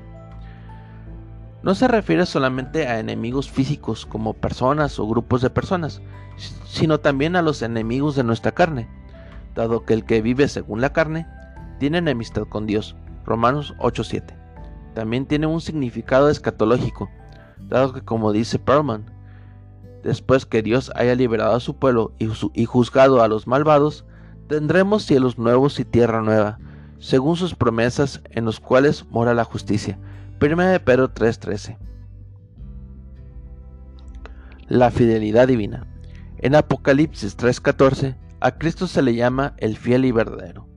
No 1.63 1.75
se 1.75 1.89
refiere 1.89 2.25
solamente 2.25 2.87
a 2.87 2.99
enemigos 2.99 3.51
físicos 3.51 4.05
como 4.05 4.33
personas 4.33 4.99
o 4.99 5.07
grupos 5.07 5.41
de 5.41 5.49
personas, 5.49 6.01
sino 6.37 6.99
también 6.99 7.35
a 7.35 7.41
los 7.41 7.61
enemigos 7.61 8.15
de 8.15 8.23
nuestra 8.23 8.51
carne, 8.53 8.87
dado 9.55 9.83
que 9.83 9.93
el 9.93 10.05
que 10.05 10.21
vive 10.21 10.47
según 10.47 10.81
la 10.81 10.93
carne 10.93 11.27
tiene 11.79 11.97
enemistad 11.97 12.43
con 12.47 12.65
Dios. 12.65 12.95
Romanos 13.25 13.75
8:7. 13.79 14.35
También 14.93 15.25
tiene 15.25 15.47
un 15.47 15.61
significado 15.61 16.29
escatológico, 16.29 17.09
dado 17.59 17.93
que 17.93 18.01
como 18.01 18.31
dice 18.31 18.59
Perlman, 18.59 19.05
después 20.03 20.45
que 20.45 20.61
Dios 20.61 20.91
haya 20.95 21.15
liberado 21.15 21.55
a 21.55 21.59
su 21.59 21.75
pueblo 21.75 22.13
y 22.19 22.65
juzgado 22.65 23.21
a 23.21 23.27
los 23.27 23.47
malvados, 23.47 24.05
tendremos 24.47 25.03
cielos 25.03 25.37
nuevos 25.37 25.79
y 25.79 25.85
tierra 25.85 26.21
nueva, 26.21 26.59
según 26.99 27.35
sus 27.35 27.53
promesas 27.53 28.21
en 28.31 28.45
los 28.45 28.59
cuales 28.59 29.05
mora 29.09 29.33
la 29.33 29.43
justicia. 29.43 29.99
1 30.41 30.63
de 30.63 30.79
Pedro 30.79 31.09
3:13. 31.09 31.77
La 34.67 34.91
fidelidad 34.91 35.47
divina. 35.47 35.87
En 36.39 36.53
Apocalipsis 36.53 37.35
3:14, 37.35 38.15
a 38.41 38.51
Cristo 38.51 38.85
se 38.85 39.01
le 39.01 39.15
llama 39.15 39.53
el 39.57 39.75
fiel 39.75 40.05
y 40.05 40.11
verdadero. 40.11 40.67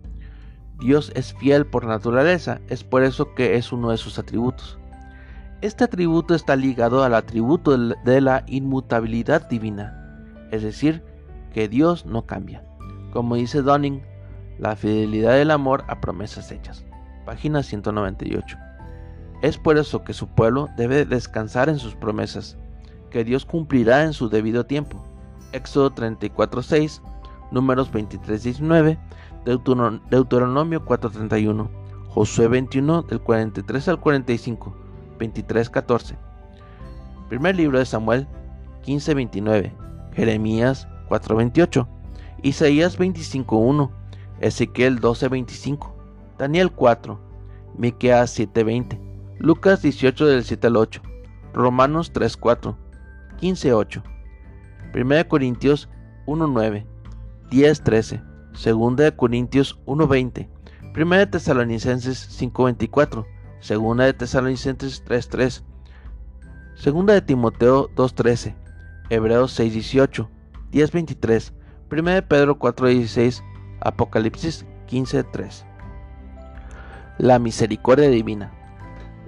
Dios 0.78 1.12
es 1.14 1.34
fiel 1.34 1.66
por 1.66 1.84
naturaleza, 1.84 2.60
es 2.68 2.82
por 2.82 3.02
eso 3.02 3.34
que 3.34 3.56
es 3.56 3.70
uno 3.70 3.90
de 3.90 3.98
sus 3.98 4.18
atributos. 4.18 4.78
Este 5.60 5.84
atributo 5.84 6.34
está 6.34 6.56
ligado 6.56 7.04
al 7.04 7.14
atributo 7.14 7.76
de 7.76 8.20
la 8.22 8.44
inmutabilidad 8.46 9.46
divina, 9.50 10.24
es 10.50 10.62
decir, 10.62 11.02
que 11.52 11.68
Dios 11.68 12.06
no 12.06 12.24
cambia. 12.24 12.64
Como 13.12 13.34
dice 13.34 13.60
Dunning, 13.60 14.00
la 14.58 14.76
fidelidad 14.76 15.34
del 15.34 15.50
amor 15.50 15.84
a 15.88 16.00
promesas 16.00 16.50
hechas. 16.50 16.86
Página 17.26 17.62
198. 17.62 18.56
Es 19.42 19.58
por 19.58 19.76
eso 19.76 20.04
que 20.04 20.14
su 20.14 20.28
pueblo 20.28 20.70
debe 20.78 21.04
descansar 21.04 21.68
en 21.68 21.78
sus 21.78 21.94
promesas, 21.94 22.56
que 23.10 23.24
Dios 23.24 23.44
cumplirá 23.44 24.04
en 24.04 24.14
su 24.14 24.30
debido 24.30 24.64
tiempo. 24.64 25.04
Éxodo 25.52 25.90
34.6, 25.94 27.00
números 27.50 27.90
23.19, 27.92 28.98
Deuteronomio 30.10 30.84
4.31, 30.84 31.68
Josué 32.08 32.48
21 32.48 33.02
del 33.02 33.20
43 33.20 33.88
al 33.88 34.00
45, 34.00 34.74
23:14. 35.18 36.16
Primer 37.28 37.54
libro 37.54 37.78
de 37.78 37.86
Samuel 37.86 38.26
15:29. 38.84 39.72
Jeremías 40.14 40.88
4:28. 41.08 41.86
Isaías 42.42 42.98
25:1. 42.98 43.90
Ezequiel 44.40 45.00
12:25. 45.00 45.92
Daniel 46.38 46.72
4. 46.72 47.20
Miqueas 47.76 48.36
7:20. 48.36 48.98
Lucas 49.38 49.82
18 49.82 50.26
del 50.26 50.44
7 50.44 50.66
al 50.66 50.76
8. 50.76 51.02
Romanos 51.54 52.12
3:4. 52.12 52.76
15:8. 53.40 54.02
1 54.94 55.28
Corintios 55.28 55.88
1:9. 56.26 56.86
10:13. 57.50 58.22
2 58.52 59.12
Corintios 59.12 59.78
1:20. 59.86 60.48
1 60.94 61.30
Tesalonicenses 61.30 62.28
5:24. 62.30 63.26
2 63.60 63.96
de 64.06 64.12
Tesalonicenses 64.12 65.04
3:3. 65.04 65.62
2 66.82 67.06
de 67.06 67.20
Timoteo 67.22 67.88
2:13. 67.94 68.54
Hebreos 69.10 69.52
6:18. 69.52 70.28
10:23. 70.70 71.52
1 71.90 72.14
de 72.14 72.22
Pedro 72.22 72.58
4:16. 72.58 73.42
Apocalipsis 73.80 74.66
15:3. 74.86 75.64
La 77.18 77.38
misericordia 77.38 78.08
divina. 78.08 78.52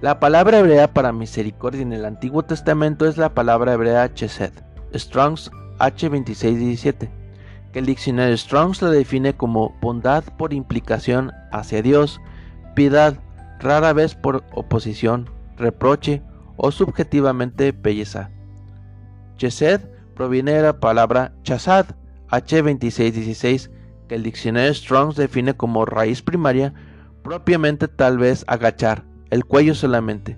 La 0.01 0.19
palabra 0.19 0.59
hebrea 0.59 0.93
para 0.93 1.13
misericordia 1.13 1.83
en 1.83 1.93
el 1.93 2.05
Antiguo 2.05 2.43
Testamento 2.43 3.07
es 3.07 3.19
la 3.19 3.35
palabra 3.35 3.75
hebrea 3.75 4.13
chesed, 4.13 4.53
Strong's 4.95 5.51
H2617, 5.79 7.11
que 7.73 7.79
el 7.79 7.87
diccionario 7.87 8.37
Strong's 8.37 8.83
la 8.83 8.91
define 8.91 9.35
como 9.35 9.77
bondad 9.81 10.25
por 10.37 10.53
implicación 10.53 11.33
hacia 11.53 11.83
Dios, 11.83 12.21
piedad, 12.75 13.19
rara 13.61 13.93
vez 13.93 14.15
por 14.15 14.45
oposición, 14.53 15.29
reproche 15.57 16.23
o 16.57 16.71
subjetivamente 16.71 17.73
belleza. 17.73 18.31
Chesed 19.37 19.81
proviene 20.15 20.53
de 20.53 20.63
la 20.63 20.81
palabra 20.81 21.33
chasad, 21.43 21.87
H2616, 22.31 23.71
que 24.09 24.15
el 24.15 24.23
diccionario 24.23 24.73
Strong's 24.75 25.17
define 25.17 25.55
como 25.55 25.85
raíz 25.85 26.23
primaria, 26.23 26.75
propiamente 27.23 27.89
tal 27.89 28.19
vez 28.19 28.45
agachar, 28.47 29.05
el 29.31 29.45
cuello 29.45 29.75
solamente. 29.75 30.37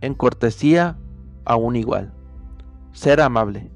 En 0.00 0.14
cortesía, 0.14 0.96
aún 1.44 1.76
igual. 1.76 2.15
Ser 2.96 3.20
amable. 3.20 3.70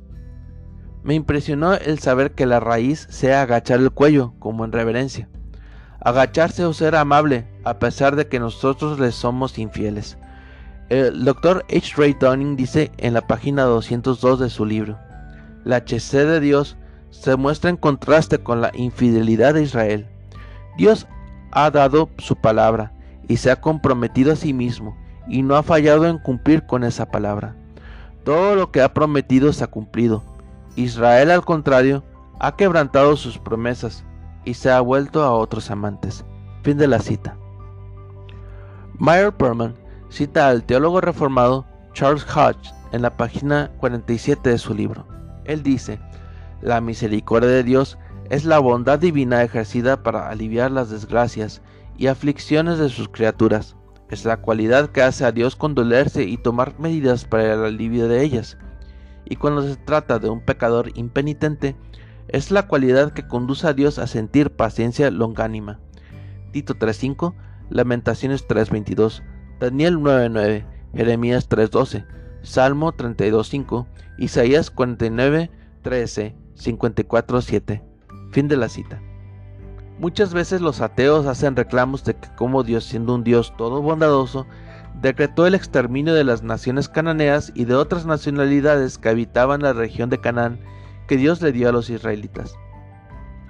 Me 1.02 1.12
impresionó 1.12 1.74
el 1.74 1.98
saber 1.98 2.32
que 2.32 2.46
la 2.46 2.58
raíz 2.58 3.06
sea 3.10 3.42
agachar 3.42 3.80
el 3.80 3.90
cuello, 3.90 4.32
como 4.38 4.64
en 4.64 4.72
reverencia. 4.72 5.28
Agacharse 6.00 6.64
o 6.64 6.72
ser 6.72 6.96
amable, 6.96 7.46
a 7.64 7.78
pesar 7.78 8.16
de 8.16 8.28
que 8.28 8.40
nosotros 8.40 8.98
les 8.98 9.14
somos 9.14 9.58
infieles. 9.58 10.16
El 10.88 11.22
Dr. 11.22 11.66
H. 11.68 11.92
Ray 11.98 12.16
Dunning 12.18 12.56
dice 12.56 12.92
en 12.96 13.12
la 13.12 13.20
página 13.20 13.64
202 13.64 14.40
de 14.40 14.48
su 14.48 14.64
libro, 14.64 14.98
la 15.64 15.76
HC 15.76 16.24
de 16.24 16.40
Dios 16.40 16.78
se 17.10 17.36
muestra 17.36 17.68
en 17.68 17.76
contraste 17.76 18.38
con 18.38 18.62
la 18.62 18.70
infidelidad 18.72 19.52
de 19.52 19.64
Israel. 19.64 20.06
Dios 20.78 21.06
ha 21.52 21.70
dado 21.70 22.08
su 22.16 22.36
palabra, 22.36 22.94
y 23.28 23.36
se 23.36 23.50
ha 23.50 23.60
comprometido 23.60 24.32
a 24.32 24.36
sí 24.36 24.54
mismo 24.54 24.96
y 25.28 25.42
no 25.42 25.56
ha 25.56 25.62
fallado 25.62 26.06
en 26.06 26.16
cumplir 26.16 26.64
con 26.64 26.84
esa 26.84 27.10
palabra. 27.10 27.59
Todo 28.24 28.54
lo 28.54 28.70
que 28.70 28.82
ha 28.82 28.92
prometido 28.92 29.52
se 29.52 29.64
ha 29.64 29.68
cumplido. 29.68 30.22
Israel, 30.76 31.30
al 31.30 31.44
contrario, 31.44 32.04
ha 32.38 32.56
quebrantado 32.56 33.16
sus 33.16 33.38
promesas 33.38 34.04
y 34.44 34.54
se 34.54 34.70
ha 34.70 34.80
vuelto 34.80 35.22
a 35.22 35.32
otros 35.32 35.70
amantes. 35.70 36.24
Fin 36.62 36.76
de 36.78 36.86
la 36.86 36.98
cita. 36.98 37.36
Meyer 38.98 39.32
Perman 39.32 39.74
cita 40.10 40.48
al 40.48 40.64
teólogo 40.64 41.00
reformado 41.00 41.64
Charles 41.94 42.24
Hodge 42.24 42.72
en 42.92 43.02
la 43.02 43.16
página 43.16 43.70
47 43.78 44.50
de 44.50 44.58
su 44.58 44.74
libro. 44.74 45.06
Él 45.44 45.62
dice, 45.62 45.98
la 46.60 46.80
misericordia 46.80 47.48
de 47.48 47.64
Dios 47.64 47.98
es 48.28 48.44
la 48.44 48.58
bondad 48.58 48.98
divina 48.98 49.42
ejercida 49.42 50.02
para 50.02 50.28
aliviar 50.28 50.70
las 50.70 50.90
desgracias 50.90 51.62
y 51.96 52.06
aflicciones 52.06 52.78
de 52.78 52.88
sus 52.88 53.08
criaturas. 53.08 53.76
Es 54.10 54.24
la 54.24 54.38
cualidad 54.38 54.90
que 54.90 55.02
hace 55.02 55.24
a 55.24 55.32
Dios 55.32 55.54
condolerse 55.54 56.24
y 56.24 56.36
tomar 56.36 56.78
medidas 56.80 57.24
para 57.24 57.54
el 57.54 57.64
alivio 57.64 58.08
de 58.08 58.22
ellas. 58.22 58.58
Y 59.24 59.36
cuando 59.36 59.62
se 59.62 59.76
trata 59.76 60.18
de 60.18 60.28
un 60.28 60.40
pecador 60.40 60.90
impenitente, 60.96 61.76
es 62.26 62.50
la 62.50 62.66
cualidad 62.66 63.12
que 63.12 63.28
conduce 63.28 63.68
a 63.68 63.72
Dios 63.72 63.98
a 63.98 64.08
sentir 64.08 64.50
paciencia 64.50 65.10
longánima. 65.10 65.78
Tito 66.52 66.74
3.5, 66.74 67.34
Lamentaciones 67.70 68.46
3.22, 68.48 69.22
Daniel 69.60 69.98
9.9, 69.98 70.64
Jeremías 70.94 71.48
3.12, 71.48 72.04
Salmo 72.42 72.92
32.5, 72.92 73.86
Isaías 74.18 74.74
49.13, 74.74 76.34
54.7. 76.56 77.82
Fin 78.32 78.48
de 78.48 78.56
la 78.56 78.68
cita. 78.68 79.00
Muchas 80.00 80.32
veces 80.32 80.62
los 80.62 80.80
ateos 80.80 81.26
hacen 81.26 81.56
reclamos 81.56 82.04
de 82.04 82.16
que 82.16 82.34
como 82.34 82.62
Dios 82.62 82.84
siendo 82.84 83.14
un 83.14 83.22
Dios 83.22 83.52
todo 83.58 83.82
bondadoso, 83.82 84.46
decretó 85.02 85.46
el 85.46 85.54
exterminio 85.54 86.14
de 86.14 86.24
las 86.24 86.42
naciones 86.42 86.88
cananeas 86.88 87.52
y 87.54 87.66
de 87.66 87.74
otras 87.74 88.06
nacionalidades 88.06 88.96
que 88.96 89.10
habitaban 89.10 89.60
la 89.60 89.74
región 89.74 90.08
de 90.08 90.18
Canaán 90.18 90.58
que 91.06 91.18
Dios 91.18 91.42
le 91.42 91.52
dio 91.52 91.68
a 91.68 91.72
los 91.72 91.90
israelitas. 91.90 92.54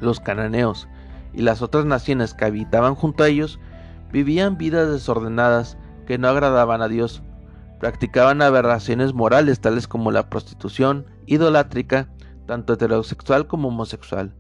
Los 0.01 0.19
cananeos 0.19 0.89
y 1.33 1.43
las 1.43 1.63
otras 1.63 1.85
naciones 1.85 2.35
que 2.35 2.47
habitaban 2.47 2.97
junto 2.97 3.23
a 3.23 3.29
ellos 3.29 3.61
vivían 4.11 4.59
vidas 4.59 4.91
desordenadas 4.91 5.79
que 6.05 6.19
no 6.19 6.27
agradaban 6.27 6.83
a 6.83 6.89
Dios, 6.89 7.23
practicaban 7.79 8.43
aberraciones 8.43 9.15
morales 9.15 9.61
tales 9.61 9.87
como 9.87 10.11
la 10.11 10.29
prostitución 10.29 11.07
idolátrica, 11.27 12.09
tanto 12.47 12.73
heterosexual 12.73 13.47
como 13.47 13.69
homosexual, 13.69 14.35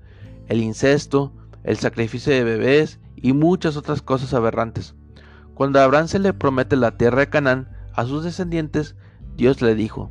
el 0.48 0.60
incesto, 0.60 1.32
el 1.64 1.76
sacrificio 1.78 2.32
de 2.32 2.44
bebés 2.44 3.00
y 3.16 3.32
muchas 3.32 3.76
otras 3.76 4.02
cosas 4.02 4.34
aberrantes. 4.34 4.94
Cuando 5.54 5.80
Abraham 5.80 6.08
se 6.08 6.18
le 6.18 6.32
promete 6.32 6.76
la 6.76 6.96
tierra 6.96 7.20
de 7.20 7.28
Canaán 7.28 7.68
a 7.94 8.04
sus 8.04 8.24
descendientes, 8.24 8.96
Dios 9.36 9.60
le 9.60 9.74
dijo. 9.74 10.10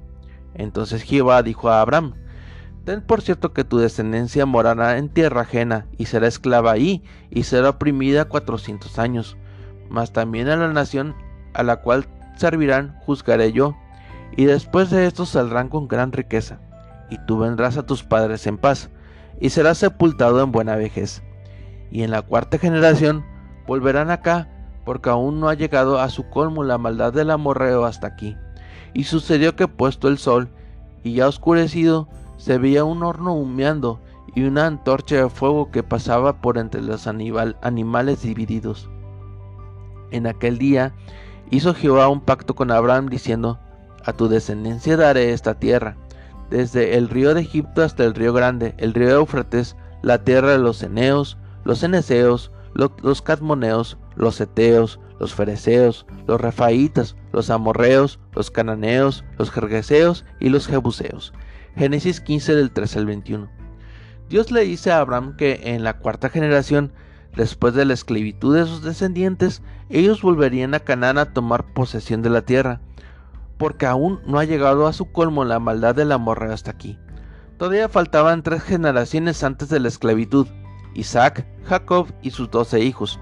Entonces 0.54 1.04
Jehová 1.04 1.42
dijo 1.44 1.70
a 1.70 1.82
Abraham, 1.82 2.14
Ten 2.86 3.02
por 3.02 3.22
cierto 3.22 3.54
que 3.54 3.64
tu 3.64 3.78
descendencia 3.78 4.46
morará 4.46 4.98
en 4.98 5.10
tierra 5.10 5.42
ajena 5.42 5.88
y 5.98 6.06
será 6.06 6.28
esclava 6.28 6.72
ahí 6.72 7.04
y 7.30 7.44
será 7.44 7.70
oprimida 7.70 8.26
cuatrocientos 8.26 9.00
años. 9.00 9.38
Mas 9.90 10.14
también 10.14 10.50
a 10.50 10.56
la 10.56 10.72
nación 10.72 11.16
a 11.54 11.64
la 11.64 11.78
cual 11.82 12.08
servirán 12.38 12.96
juzgaré 13.06 13.52
yo, 13.52 13.76
y 14.38 14.46
después 14.46 14.90
de 14.92 15.08
esto 15.08 15.26
saldrán 15.26 15.70
con 15.70 15.88
gran 15.88 16.12
riqueza, 16.12 16.60
y 17.10 17.18
tú 17.26 17.40
vendrás 17.40 17.78
a 17.78 17.86
tus 17.86 18.04
padres 18.04 18.46
en 18.48 18.58
paz, 18.58 18.90
y 19.42 19.50
serás 19.50 19.80
sepultado 19.80 20.42
en 20.42 20.52
buena 20.52 20.76
vejez 20.76 21.24
y 21.91 22.04
en 22.04 22.12
la 22.12 22.21
cuarta 22.21 22.58
generación 22.58 23.25
volverán 23.67 24.12
acá, 24.12 24.47
porque 24.86 25.10
aún 25.10 25.39
no 25.39 25.49
ha 25.49 25.54
llegado 25.54 25.99
a 25.99 26.10
su 26.10 26.30
colmo 26.30 26.63
la 26.63 26.78
maldad 26.78 27.13
del 27.13 27.32
amorreo 27.32 27.86
hasta 27.86 28.08
aquí. 28.08 28.36
Y 28.93 29.04
sucedió 29.04 29.56
que 29.56 29.67
puesto 29.67 30.08
el 30.08 30.17
sol, 30.17 30.49
y 31.04 31.13
ya 31.13 31.28
oscurecido, 31.28 32.08
se 32.38 32.58
veía 32.58 32.84
un 32.84 33.04
horno 33.04 33.34
humeando 33.34 33.99
y 34.36 34.43
una 34.43 34.65
antorcha 34.65 35.15
de 35.15 35.30
fuego 35.30 35.71
que 35.71 35.84
pasaba 35.84 36.41
por 36.41 36.58
entre 36.58 36.82
los 36.82 37.08
animales 37.08 38.21
divididos. 38.21 38.89
En 40.12 40.28
aquel 40.28 40.58
día 40.58 40.93
hizo 41.52 41.73
Jehová 41.73 42.08
un 42.08 42.21
pacto 42.21 42.56
con 42.56 42.71
Abraham 42.71 43.08
diciendo, 43.08 43.60
A 44.06 44.13
tu 44.13 44.28
descendencia 44.28 44.97
daré 44.97 45.34
esta 45.34 45.56
tierra, 45.56 45.97
desde 46.49 46.97
el 46.97 47.10
río 47.10 47.34
de 47.34 47.41
Egipto 47.41 47.84
hasta 47.84 48.04
el 48.04 48.15
río 48.15 48.34
grande, 48.34 48.73
el 48.78 48.93
río 48.93 49.10
Éufrates, 49.10 49.75
la 50.02 50.23
tierra 50.23 50.52
de 50.52 50.60
los 50.60 50.82
Eneos, 50.82 51.38
los 51.69 51.84
eneseos, 51.84 52.51
los, 52.73 53.21
cadmoneos, 53.21 53.99
los 54.15 54.41
eteos, 54.41 54.99
los 55.19 55.36
fereceos, 55.36 56.08
los 56.25 56.41
refaitas, 56.41 57.15
los 57.32 57.51
amorreos, 57.51 58.19
los 58.34 58.49
cananeos, 58.49 59.23
los 59.38 59.51
jergeseos 59.51 60.25
y 60.39 60.49
los 60.49 60.65
jebuseos. 60.65 61.32
Génesis 61.75 62.21
15 62.21 62.55
del 62.55 62.71
13 62.71 62.97
al 62.97 63.05
21. 63.05 63.51
Dios 64.29 64.49
le 64.49 64.62
dice 64.62 64.91
a 64.91 64.97
Abraham 64.97 65.36
que 65.38 65.62
en 65.63 65.84
la 65.84 65.99
cuarta 65.99 66.29
generación, 66.29 66.91
después 67.36 67.75
de 67.75 67.86
la 67.86 67.93
esclavitud 67.93 68.55
de 68.55 68.65
sus 68.65 68.82
descendientes, 68.82 69.62
ellos 69.89 70.23
volverían 70.23 70.73
a 70.73 70.79
Canaán 70.79 71.19
a 71.19 71.34
tomar 71.34 71.71
posesión 71.75 72.23
de 72.23 72.32
la 72.32 72.41
tierra, 72.41 72.82
porque 73.60 73.86
aún 73.86 74.21
no 74.25 74.39
ha 74.39 74.43
llegado 74.43 74.88
a 74.88 74.93
su 74.93 75.12
colmo 75.12 75.45
la 75.45 75.60
maldad 75.60 75.93
del 75.93 76.13
amorreo 76.13 76.51
hasta 76.51 76.71
aquí. 76.71 76.97
Todavía 77.60 77.89
faltaban 77.89 78.41
tres 78.41 78.63
generaciones 78.63 79.43
antes 79.43 79.69
de 79.69 79.79
la 79.79 79.89
esclavitud, 79.89 80.47
Isaac, 80.93 81.45
Jacob 81.65 82.08
y 82.21 82.32
sus 82.32 82.49
doce 82.49 82.80
hijos, 82.82 83.19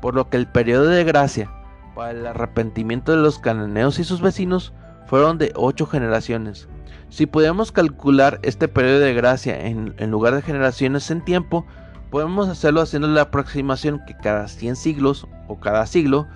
por 0.00 0.14
lo 0.14 0.28
que 0.28 0.36
el 0.36 0.46
periodo 0.46 0.86
de 0.86 1.04
gracia 1.04 1.50
para 1.94 2.12
el 2.12 2.26
arrepentimiento 2.26 3.12
de 3.12 3.18
los 3.18 3.38
cananeos 3.38 3.98
y 3.98 4.04
sus 4.04 4.20
vecinos 4.20 4.72
fueron 5.06 5.38
de 5.38 5.52
ocho 5.56 5.86
generaciones. 5.86 6.68
Si 7.08 7.26
podemos 7.26 7.72
calcular 7.72 8.38
este 8.42 8.68
periodo 8.68 9.00
de 9.00 9.14
gracia 9.14 9.66
en, 9.66 9.94
lugar 10.10 10.34
de 10.34 10.42
generaciones 10.42 11.10
en 11.10 11.24
tiempo, 11.24 11.66
podemos 12.10 12.48
hacerlo 12.48 12.80
haciendo 12.80 13.08
la 13.08 13.22
aproximación 13.22 14.00
que 14.06 14.16
cada 14.16 14.46
100 14.46 14.76
siglos 14.76 15.26
o 15.48 15.58
cada 15.58 15.86
siglo 15.86 16.28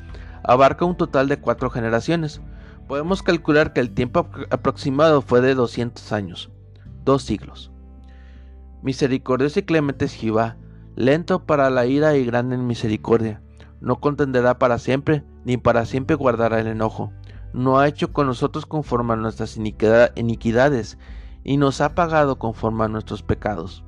abarca 0.42 0.84
un 0.84 0.96
total 0.96 1.28
de 1.28 1.38
cuatro 1.38 1.70
generaciones. 1.70 2.40
Podemos 2.88 3.22
calcular 3.22 3.72
que 3.72 3.80
el 3.80 3.94
tiempo 3.94 4.28
aproximado 4.50 5.22
fue 5.22 5.40
de 5.40 5.54
200 5.54 6.12
años, 6.12 6.50
dos 7.04 7.22
siglos. 7.22 7.70
Misericordioso 8.84 9.60
y 9.60 9.62
clemente 9.62 10.04
es 10.04 10.12
Jehová, 10.12 10.58
lento 10.94 11.46
para 11.46 11.70
la 11.70 11.86
ira 11.86 12.18
y 12.18 12.26
grande 12.26 12.54
en 12.54 12.66
misericordia. 12.66 13.40
No 13.80 13.98
contenderá 13.98 14.58
para 14.58 14.78
siempre, 14.78 15.24
ni 15.46 15.56
para 15.56 15.86
siempre 15.86 16.16
guardará 16.16 16.60
el 16.60 16.66
enojo. 16.66 17.10
No 17.54 17.78
ha 17.78 17.88
hecho 17.88 18.12
con 18.12 18.26
nosotros 18.26 18.66
conforme 18.66 19.14
a 19.14 19.16
nuestras 19.16 19.56
iniquidades, 19.56 20.98
y 21.44 21.56
nos 21.56 21.80
ha 21.80 21.94
pagado 21.94 22.38
conforme 22.38 22.84
a 22.84 22.88
nuestros 22.88 23.22
pecados. 23.22 23.86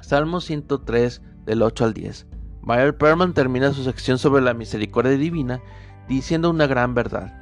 Salmo 0.00 0.40
103, 0.40 1.20
del 1.44 1.60
8 1.60 1.84
al 1.84 1.92
10. 1.92 2.26
Mayer 2.62 2.96
Perman 2.96 3.34
termina 3.34 3.74
su 3.74 3.84
sección 3.84 4.16
sobre 4.16 4.40
la 4.40 4.54
misericordia 4.54 5.18
divina 5.18 5.60
diciendo 6.08 6.48
una 6.48 6.66
gran 6.66 6.94
verdad. 6.94 7.34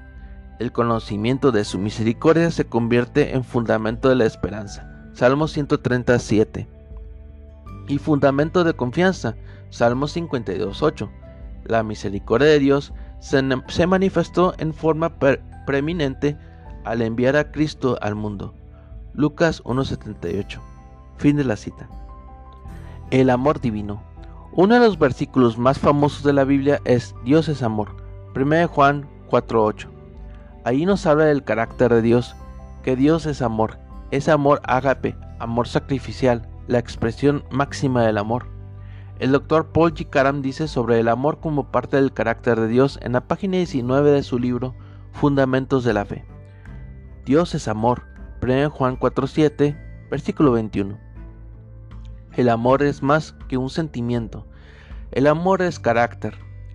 El 0.59 0.73
conocimiento 0.73 1.53
de 1.53 1.65
su 1.65 1.79
misericordia 1.79 2.51
se 2.51 2.65
convierte 2.65 3.37
en 3.37 3.45
fundamento 3.45 4.09
de 4.09 4.17
la 4.17 4.25
esperanza. 4.27 4.96
Salmo 5.17 5.49
137. 5.49 6.69
Y 7.89 7.97
fundamento 7.97 8.65
de 8.65 8.75
confianza. 8.75 9.35
Salmo 9.71 10.09
52.8. 10.09 11.09
La 11.65 11.83
misericordia 11.83 12.49
de 12.49 12.59
Dios 12.59 12.93
se, 13.21 13.87
manifestó 13.87 14.53
en 14.59 14.75
forma 14.75 15.15
preeminente 15.65 16.37
al 16.85 17.01
enviar 17.01 17.35
a 17.37 17.51
Cristo 17.51 17.97
al 18.03 18.15
mundo. 18.15 18.53
Lucas 19.15 19.65
1.78. 19.65 20.61
Fin 21.17 21.37
de 21.37 21.45
la 21.45 21.57
cita. 21.57 21.89
El 23.11 23.31
amor 23.31 23.63
divino. 23.63 24.03
Uno 24.53 24.75
de 24.75 24.81
los 24.81 24.99
versículos 24.99 25.57
más 25.57 25.79
famosos 25.79 26.25
de 26.25 26.35
la 26.35 26.45
Biblia 26.45 26.83
es 26.85 27.15
Dios 27.25 27.49
es 27.49 27.63
amor. 27.63 27.97
1 28.35 28.69
Juan 28.69 29.09
4.8. 29.31 29.87
Ahí 30.65 30.85
nos 30.85 31.07
habla 31.07 31.25
del 31.25 31.43
carácter 31.43 31.95
de 31.95 32.03
Dios, 32.03 32.37
que 32.83 32.97
Dios 32.97 33.25
es 33.25 33.41
amor, 33.41 33.79
es 34.11 34.29
amor 34.29 34.61
ágape, 34.65 35.17
amor 35.39 35.69
sacrificial, 35.69 36.49
la 36.69 36.79
expresión 36.79 37.45
máxima 37.51 38.05
del 38.05 38.19
amor. 38.19 38.47
El 39.19 39.33
doctor 39.33 39.73
Paul 39.73 39.95
G. 39.95 40.09
Karam 40.11 40.43
dice 40.43 40.69
sobre 40.69 41.01
el 41.01 41.09
amor 41.09 41.41
como 41.41 41.71
parte 41.71 41.97
del 41.97 42.13
carácter 42.13 42.61
de 42.61 42.69
Dios 42.69 42.99
en 43.03 43.13
la 43.13 43.27
página 43.27 43.57
19 43.57 44.11
de 44.11 44.23
su 44.23 44.39
libro 44.39 44.75
Fundamentos 45.13 45.85
de 45.85 45.95
la 45.95 46.05
Fe. 46.05 46.25
Dios 47.25 47.55
es 47.55 47.67
amor, 47.67 48.03
1 48.43 48.71
Juan 48.71 48.99
4.7, 48.99 50.09
versículo 50.11 50.53
21. 50.53 50.99
El 52.35 52.51
amor 52.51 52.83
es 52.83 53.03
más 53.03 53.35
que 53.49 53.57
un 53.57 53.71
sentimiento. 53.71 54.47
El 55.11 55.27
amor 55.27 55.63
es 55.63 55.81
carácter. 55.81 56.35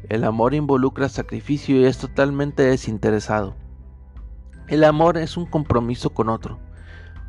El 0.10 0.24
amor 0.24 0.56
involucra 0.56 1.08
sacrificio 1.08 1.80
y 1.80 1.86
es 1.86 2.00
totalmente 2.00 2.64
desinteresado. 2.64 3.56
El 4.68 4.84
amor 4.84 5.20
es 5.20 5.38
un 5.38 5.46
compromiso 5.46 6.10
con 6.10 6.30
otro. 6.30 6.60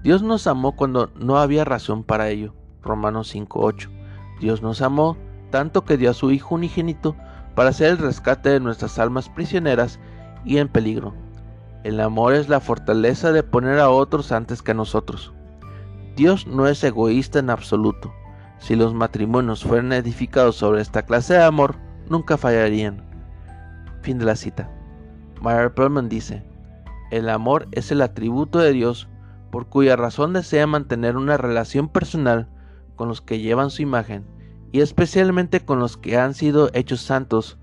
Dios 0.03 0.23
nos 0.23 0.47
amó 0.47 0.73
cuando 0.73 1.11
no 1.15 1.39
había 1.39 1.65
razón 1.65 2.03
para 2.03 2.29
ello. 2.29 2.55
Romanos 2.83 3.35
5.8. 3.35 3.89
Dios 4.41 4.61
nos 4.61 4.83
amó 4.83 5.17
tanto 5.51 5.85
que 5.85 5.97
dio 5.97 6.11
a 6.11 6.15
su 6.15 6.33
Hijo 6.33 6.57
unigénito 6.57 7.15
para 7.55 7.71
hacer 7.71 7.91
el 7.91 7.99
rescate 7.99 8.49
de 8.49 8.61
nuestras 8.61 8.99
almas 8.99 9.29
prisioneras 9.29 10.01
y 10.45 10.59
en 10.59 10.69
peligro. 10.69 11.15
El 11.85 12.01
amor 12.01 12.35
es 12.35 12.49
la 12.49 12.61
fortaleza 12.61 13.31
de 13.33 13.43
poner 13.43 13.79
a 13.79 13.91
otros 13.91 14.33
antes 14.33 14.63
que 14.63 14.73
a 14.73 14.75
nosotros. 14.75 15.33
Dios 16.17 16.47
no 16.47 16.67
es 16.67 16.83
egoísta 16.83 17.39
en 17.39 17.51
absoluto. 17.51 18.13
Si 18.59 18.77
los 18.77 18.95
matrimonios 18.95 19.65
fueran 19.65 19.93
edificados 19.93 20.57
sobre 20.57 20.81
esta 20.81 21.03
clase 21.03 21.35
de 21.35 21.43
amor, 21.43 21.77
nunca 22.09 22.37
fallarían. 22.37 23.05
Fin 24.03 24.19
de 24.19 24.25
la 24.25 24.37
cita. 24.37 24.71
Meyer 25.41 25.73
Perlman 25.75 26.09
dice, 26.09 26.45
el 27.11 27.29
amor 27.29 27.69
es 27.73 27.91
el 27.91 28.03
atributo 28.03 28.59
de 28.59 28.73
Dios 28.73 29.09
por 29.53 29.67
cuya 29.67 29.97
razón 29.97 30.33
desea 30.33 30.67
mantener 30.67 31.19
una 31.19 31.37
relación 31.37 31.91
personal 31.91 32.49
con 32.97 33.09
los 33.09 33.21
que 33.21 33.39
llevan 33.39 33.71
su 33.71 33.83
imagen 33.83 34.25
y 34.73 34.81
especialmente 34.81 35.61
con 35.61 35.79
los 35.79 35.99
que 35.99 36.17
han 36.17 36.33
sido 36.33 36.71
hechos 36.73 37.03
santos 37.03 37.59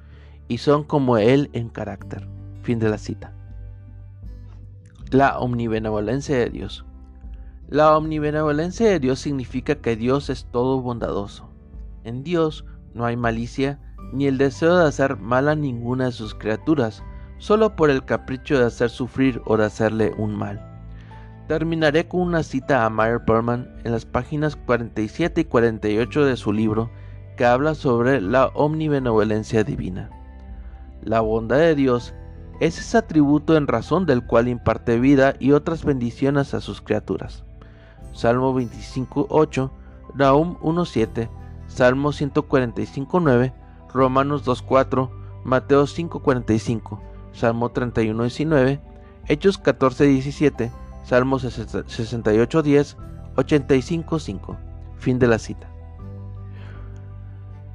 y 0.48 0.60
son 0.60 0.84
como 0.84 1.18
Él 1.18 1.50
en 1.52 1.68
carácter. 1.68 2.30
Fin 2.62 2.78
de 2.78 2.90
la 2.90 3.00
cita. 3.00 3.34
La 5.10 5.40
omnibenevolencia 5.40 6.38
de 6.38 6.52
Dios. 6.52 6.86
La 7.68 7.98
omnibenevolencia 7.98 8.88
de 8.88 9.00
Dios 9.00 9.20
significa 9.20 9.74
que 9.74 9.96
Dios 9.96 10.30
es 10.30 10.46
todo 10.52 10.82
bondadoso. 10.82 11.50
En 12.04 12.24
Dios 12.24 12.66
no 12.94 13.06
hay 13.06 13.18
malicia 13.18 13.80
ni 14.14 14.28
el 14.28 14.38
deseo 14.38 14.78
de 14.78 14.86
hacer 14.88 15.18
mal 15.18 15.50
a 15.50 15.56
ninguna 15.56 16.06
de 16.06 16.12
sus 16.12 16.36
criaturas, 16.36 17.04
solo 17.40 17.76
por 17.76 17.90
el 17.90 18.06
capricho 18.06 18.60
de 18.60 18.66
hacer 18.66 18.92
sufrir 18.92 19.42
o 19.46 19.58
de 19.58 19.66
hacerle 19.66 20.14
un 20.20 20.36
mal. 20.36 20.69
Terminaré 21.50 22.08
con 22.08 22.22
una 22.22 22.44
cita 22.44 22.86
a 22.86 22.92
Meyer 22.92 23.26
Perman 23.26 23.68
en 23.84 23.92
las 23.92 24.06
páginas 24.06 24.56
47 24.56 25.42
y 25.42 25.46
48 25.46 26.26
de 26.26 26.38
su 26.38 26.54
libro 26.54 26.92
que 27.38 27.46
habla 27.46 27.74
sobre 27.74 28.22
la 28.22 28.50
omnibenevolencia 28.54 29.64
divina. 29.64 30.12
La 31.02 31.22
bondad 31.22 31.58
de 31.58 31.74
Dios 31.74 32.14
es 32.60 32.78
ese 32.78 33.00
atributo 33.00 33.58
en 33.58 33.66
razón 33.66 34.06
del 34.06 34.24
cual 34.24 34.48
imparte 34.48 35.00
vida 35.00 35.34
y 35.40 35.54
otras 35.54 35.84
bendiciones 35.84 36.54
a 36.54 36.62
sus 36.62 36.82
criaturas. 36.82 37.44
Salmo 38.14 38.54
25.8, 38.54 39.72
Nahum 40.14 40.56
1.7, 40.58 41.32
Salmo 41.66 42.12
145.9, 42.12 43.54
Romanos 43.92 44.46
2.4, 44.46 45.10
Mateo 45.46 45.86
5.45, 45.86 47.00
Salmo 47.34 47.74
31.19, 47.74 48.80
Hechos 49.28 49.60
14.17, 49.60 50.70
Salmo 51.10 51.40
68.10, 51.40 52.96
85.5. 53.36 54.58
Fin 55.00 55.18
de 55.18 55.26
la 55.26 55.40
cita. 55.40 55.68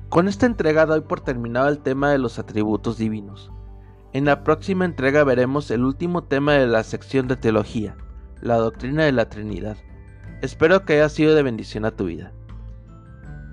Con 0.08 0.28
esta 0.28 0.46
entrega 0.46 0.86
doy 0.86 1.00
por 1.00 1.20
terminado 1.20 1.68
el 1.68 1.80
tema 1.80 2.12
de 2.12 2.18
los 2.18 2.38
atributos 2.38 2.96
divinos. 2.96 3.50
En 4.12 4.24
la 4.26 4.44
próxima 4.44 4.84
entrega 4.84 5.24
veremos 5.24 5.72
el 5.72 5.82
último 5.82 6.22
tema 6.22 6.52
de 6.52 6.68
la 6.68 6.84
sección 6.84 7.26
de 7.26 7.34
teología, 7.34 7.96
la 8.40 8.54
doctrina 8.54 9.02
de 9.02 9.10
la 9.10 9.28
Trinidad. 9.28 9.78
Espero 10.40 10.84
que 10.84 10.92
haya 10.92 11.08
sido 11.08 11.34
de 11.34 11.42
bendición 11.42 11.84
a 11.86 11.90
tu 11.90 12.04
vida. 12.04 12.32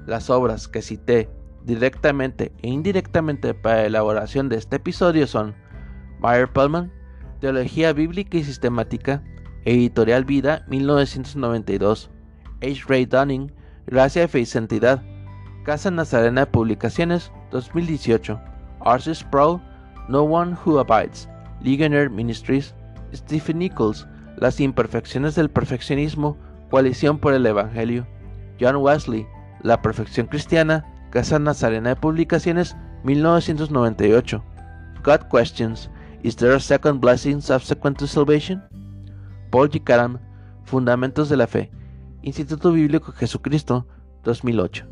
Las 0.05 0.29
obras 0.29 0.67
que 0.67 0.83
cité 0.83 1.27
directamente 1.65 2.51
e 2.61 2.69
indirectamente 2.69 3.55
para 3.55 3.77
la 3.77 3.87
elaboración 3.87 4.47
de 4.47 4.57
este 4.57 4.75
episodio 4.75 5.25
son 5.25 5.55
Meyer 6.19 6.53
Pullman, 6.53 6.91
Teología 7.39 7.93
Bíblica 7.93 8.37
y 8.37 8.43
Sistemática, 8.43 9.23
Editorial 9.65 10.25
Vida 10.25 10.65
1992, 10.67 12.09
H. 12.61 12.83
Ray 12.87 13.05
Dunning, 13.05 13.51
Gracia, 13.87 14.27
Fe 14.27 14.41
y 14.41 14.45
Santidad, 14.45 15.03
Casa 15.63 15.91
Nazarena 15.91 16.41
de 16.41 16.47
Publicaciones 16.47 17.31
2018, 17.51 18.39
Arcis 18.81 19.19
Sproul, 19.19 19.61
No 20.07 20.23
One 20.23 20.55
Who 20.65 20.79
Abides, 20.79 21.29
Ligonier 21.61 22.09
Ministries, 22.09 22.73
Stephen 23.13 23.59
Nichols, 23.59 24.07
Las 24.37 24.59
Imperfecciones 24.59 25.35
del 25.35 25.49
Perfeccionismo, 25.49 26.37
Coalición 26.69 27.19
por 27.19 27.33
el 27.33 27.45
Evangelio, 27.45 28.07
John 28.59 28.77
Wesley, 28.77 29.27
La 29.61 29.81
Perfección 29.81 30.27
Cristiana, 30.27 30.85
Casa 31.11 31.37
Nazarena 31.37 31.89
de 31.89 31.95
Publicaciones 31.97 32.75
1998, 33.03 34.43
God 35.03 35.19
Questions, 35.31 35.89
Is 36.23 36.35
there 36.35 36.53
a 36.53 36.59
second 36.59 37.01
blessing 37.01 37.41
subsequent 37.41 37.97
to 37.97 38.05
salvation? 38.05 38.61
Paul 39.51 39.69
G. 39.69 40.19
Fundamentos 40.63 41.27
de 41.27 41.37
la 41.37 41.47
Fe, 41.47 41.69
Instituto 42.23 42.71
Bíblico 42.71 43.11
Jesucristo, 43.11 43.85
2008. 44.23 44.90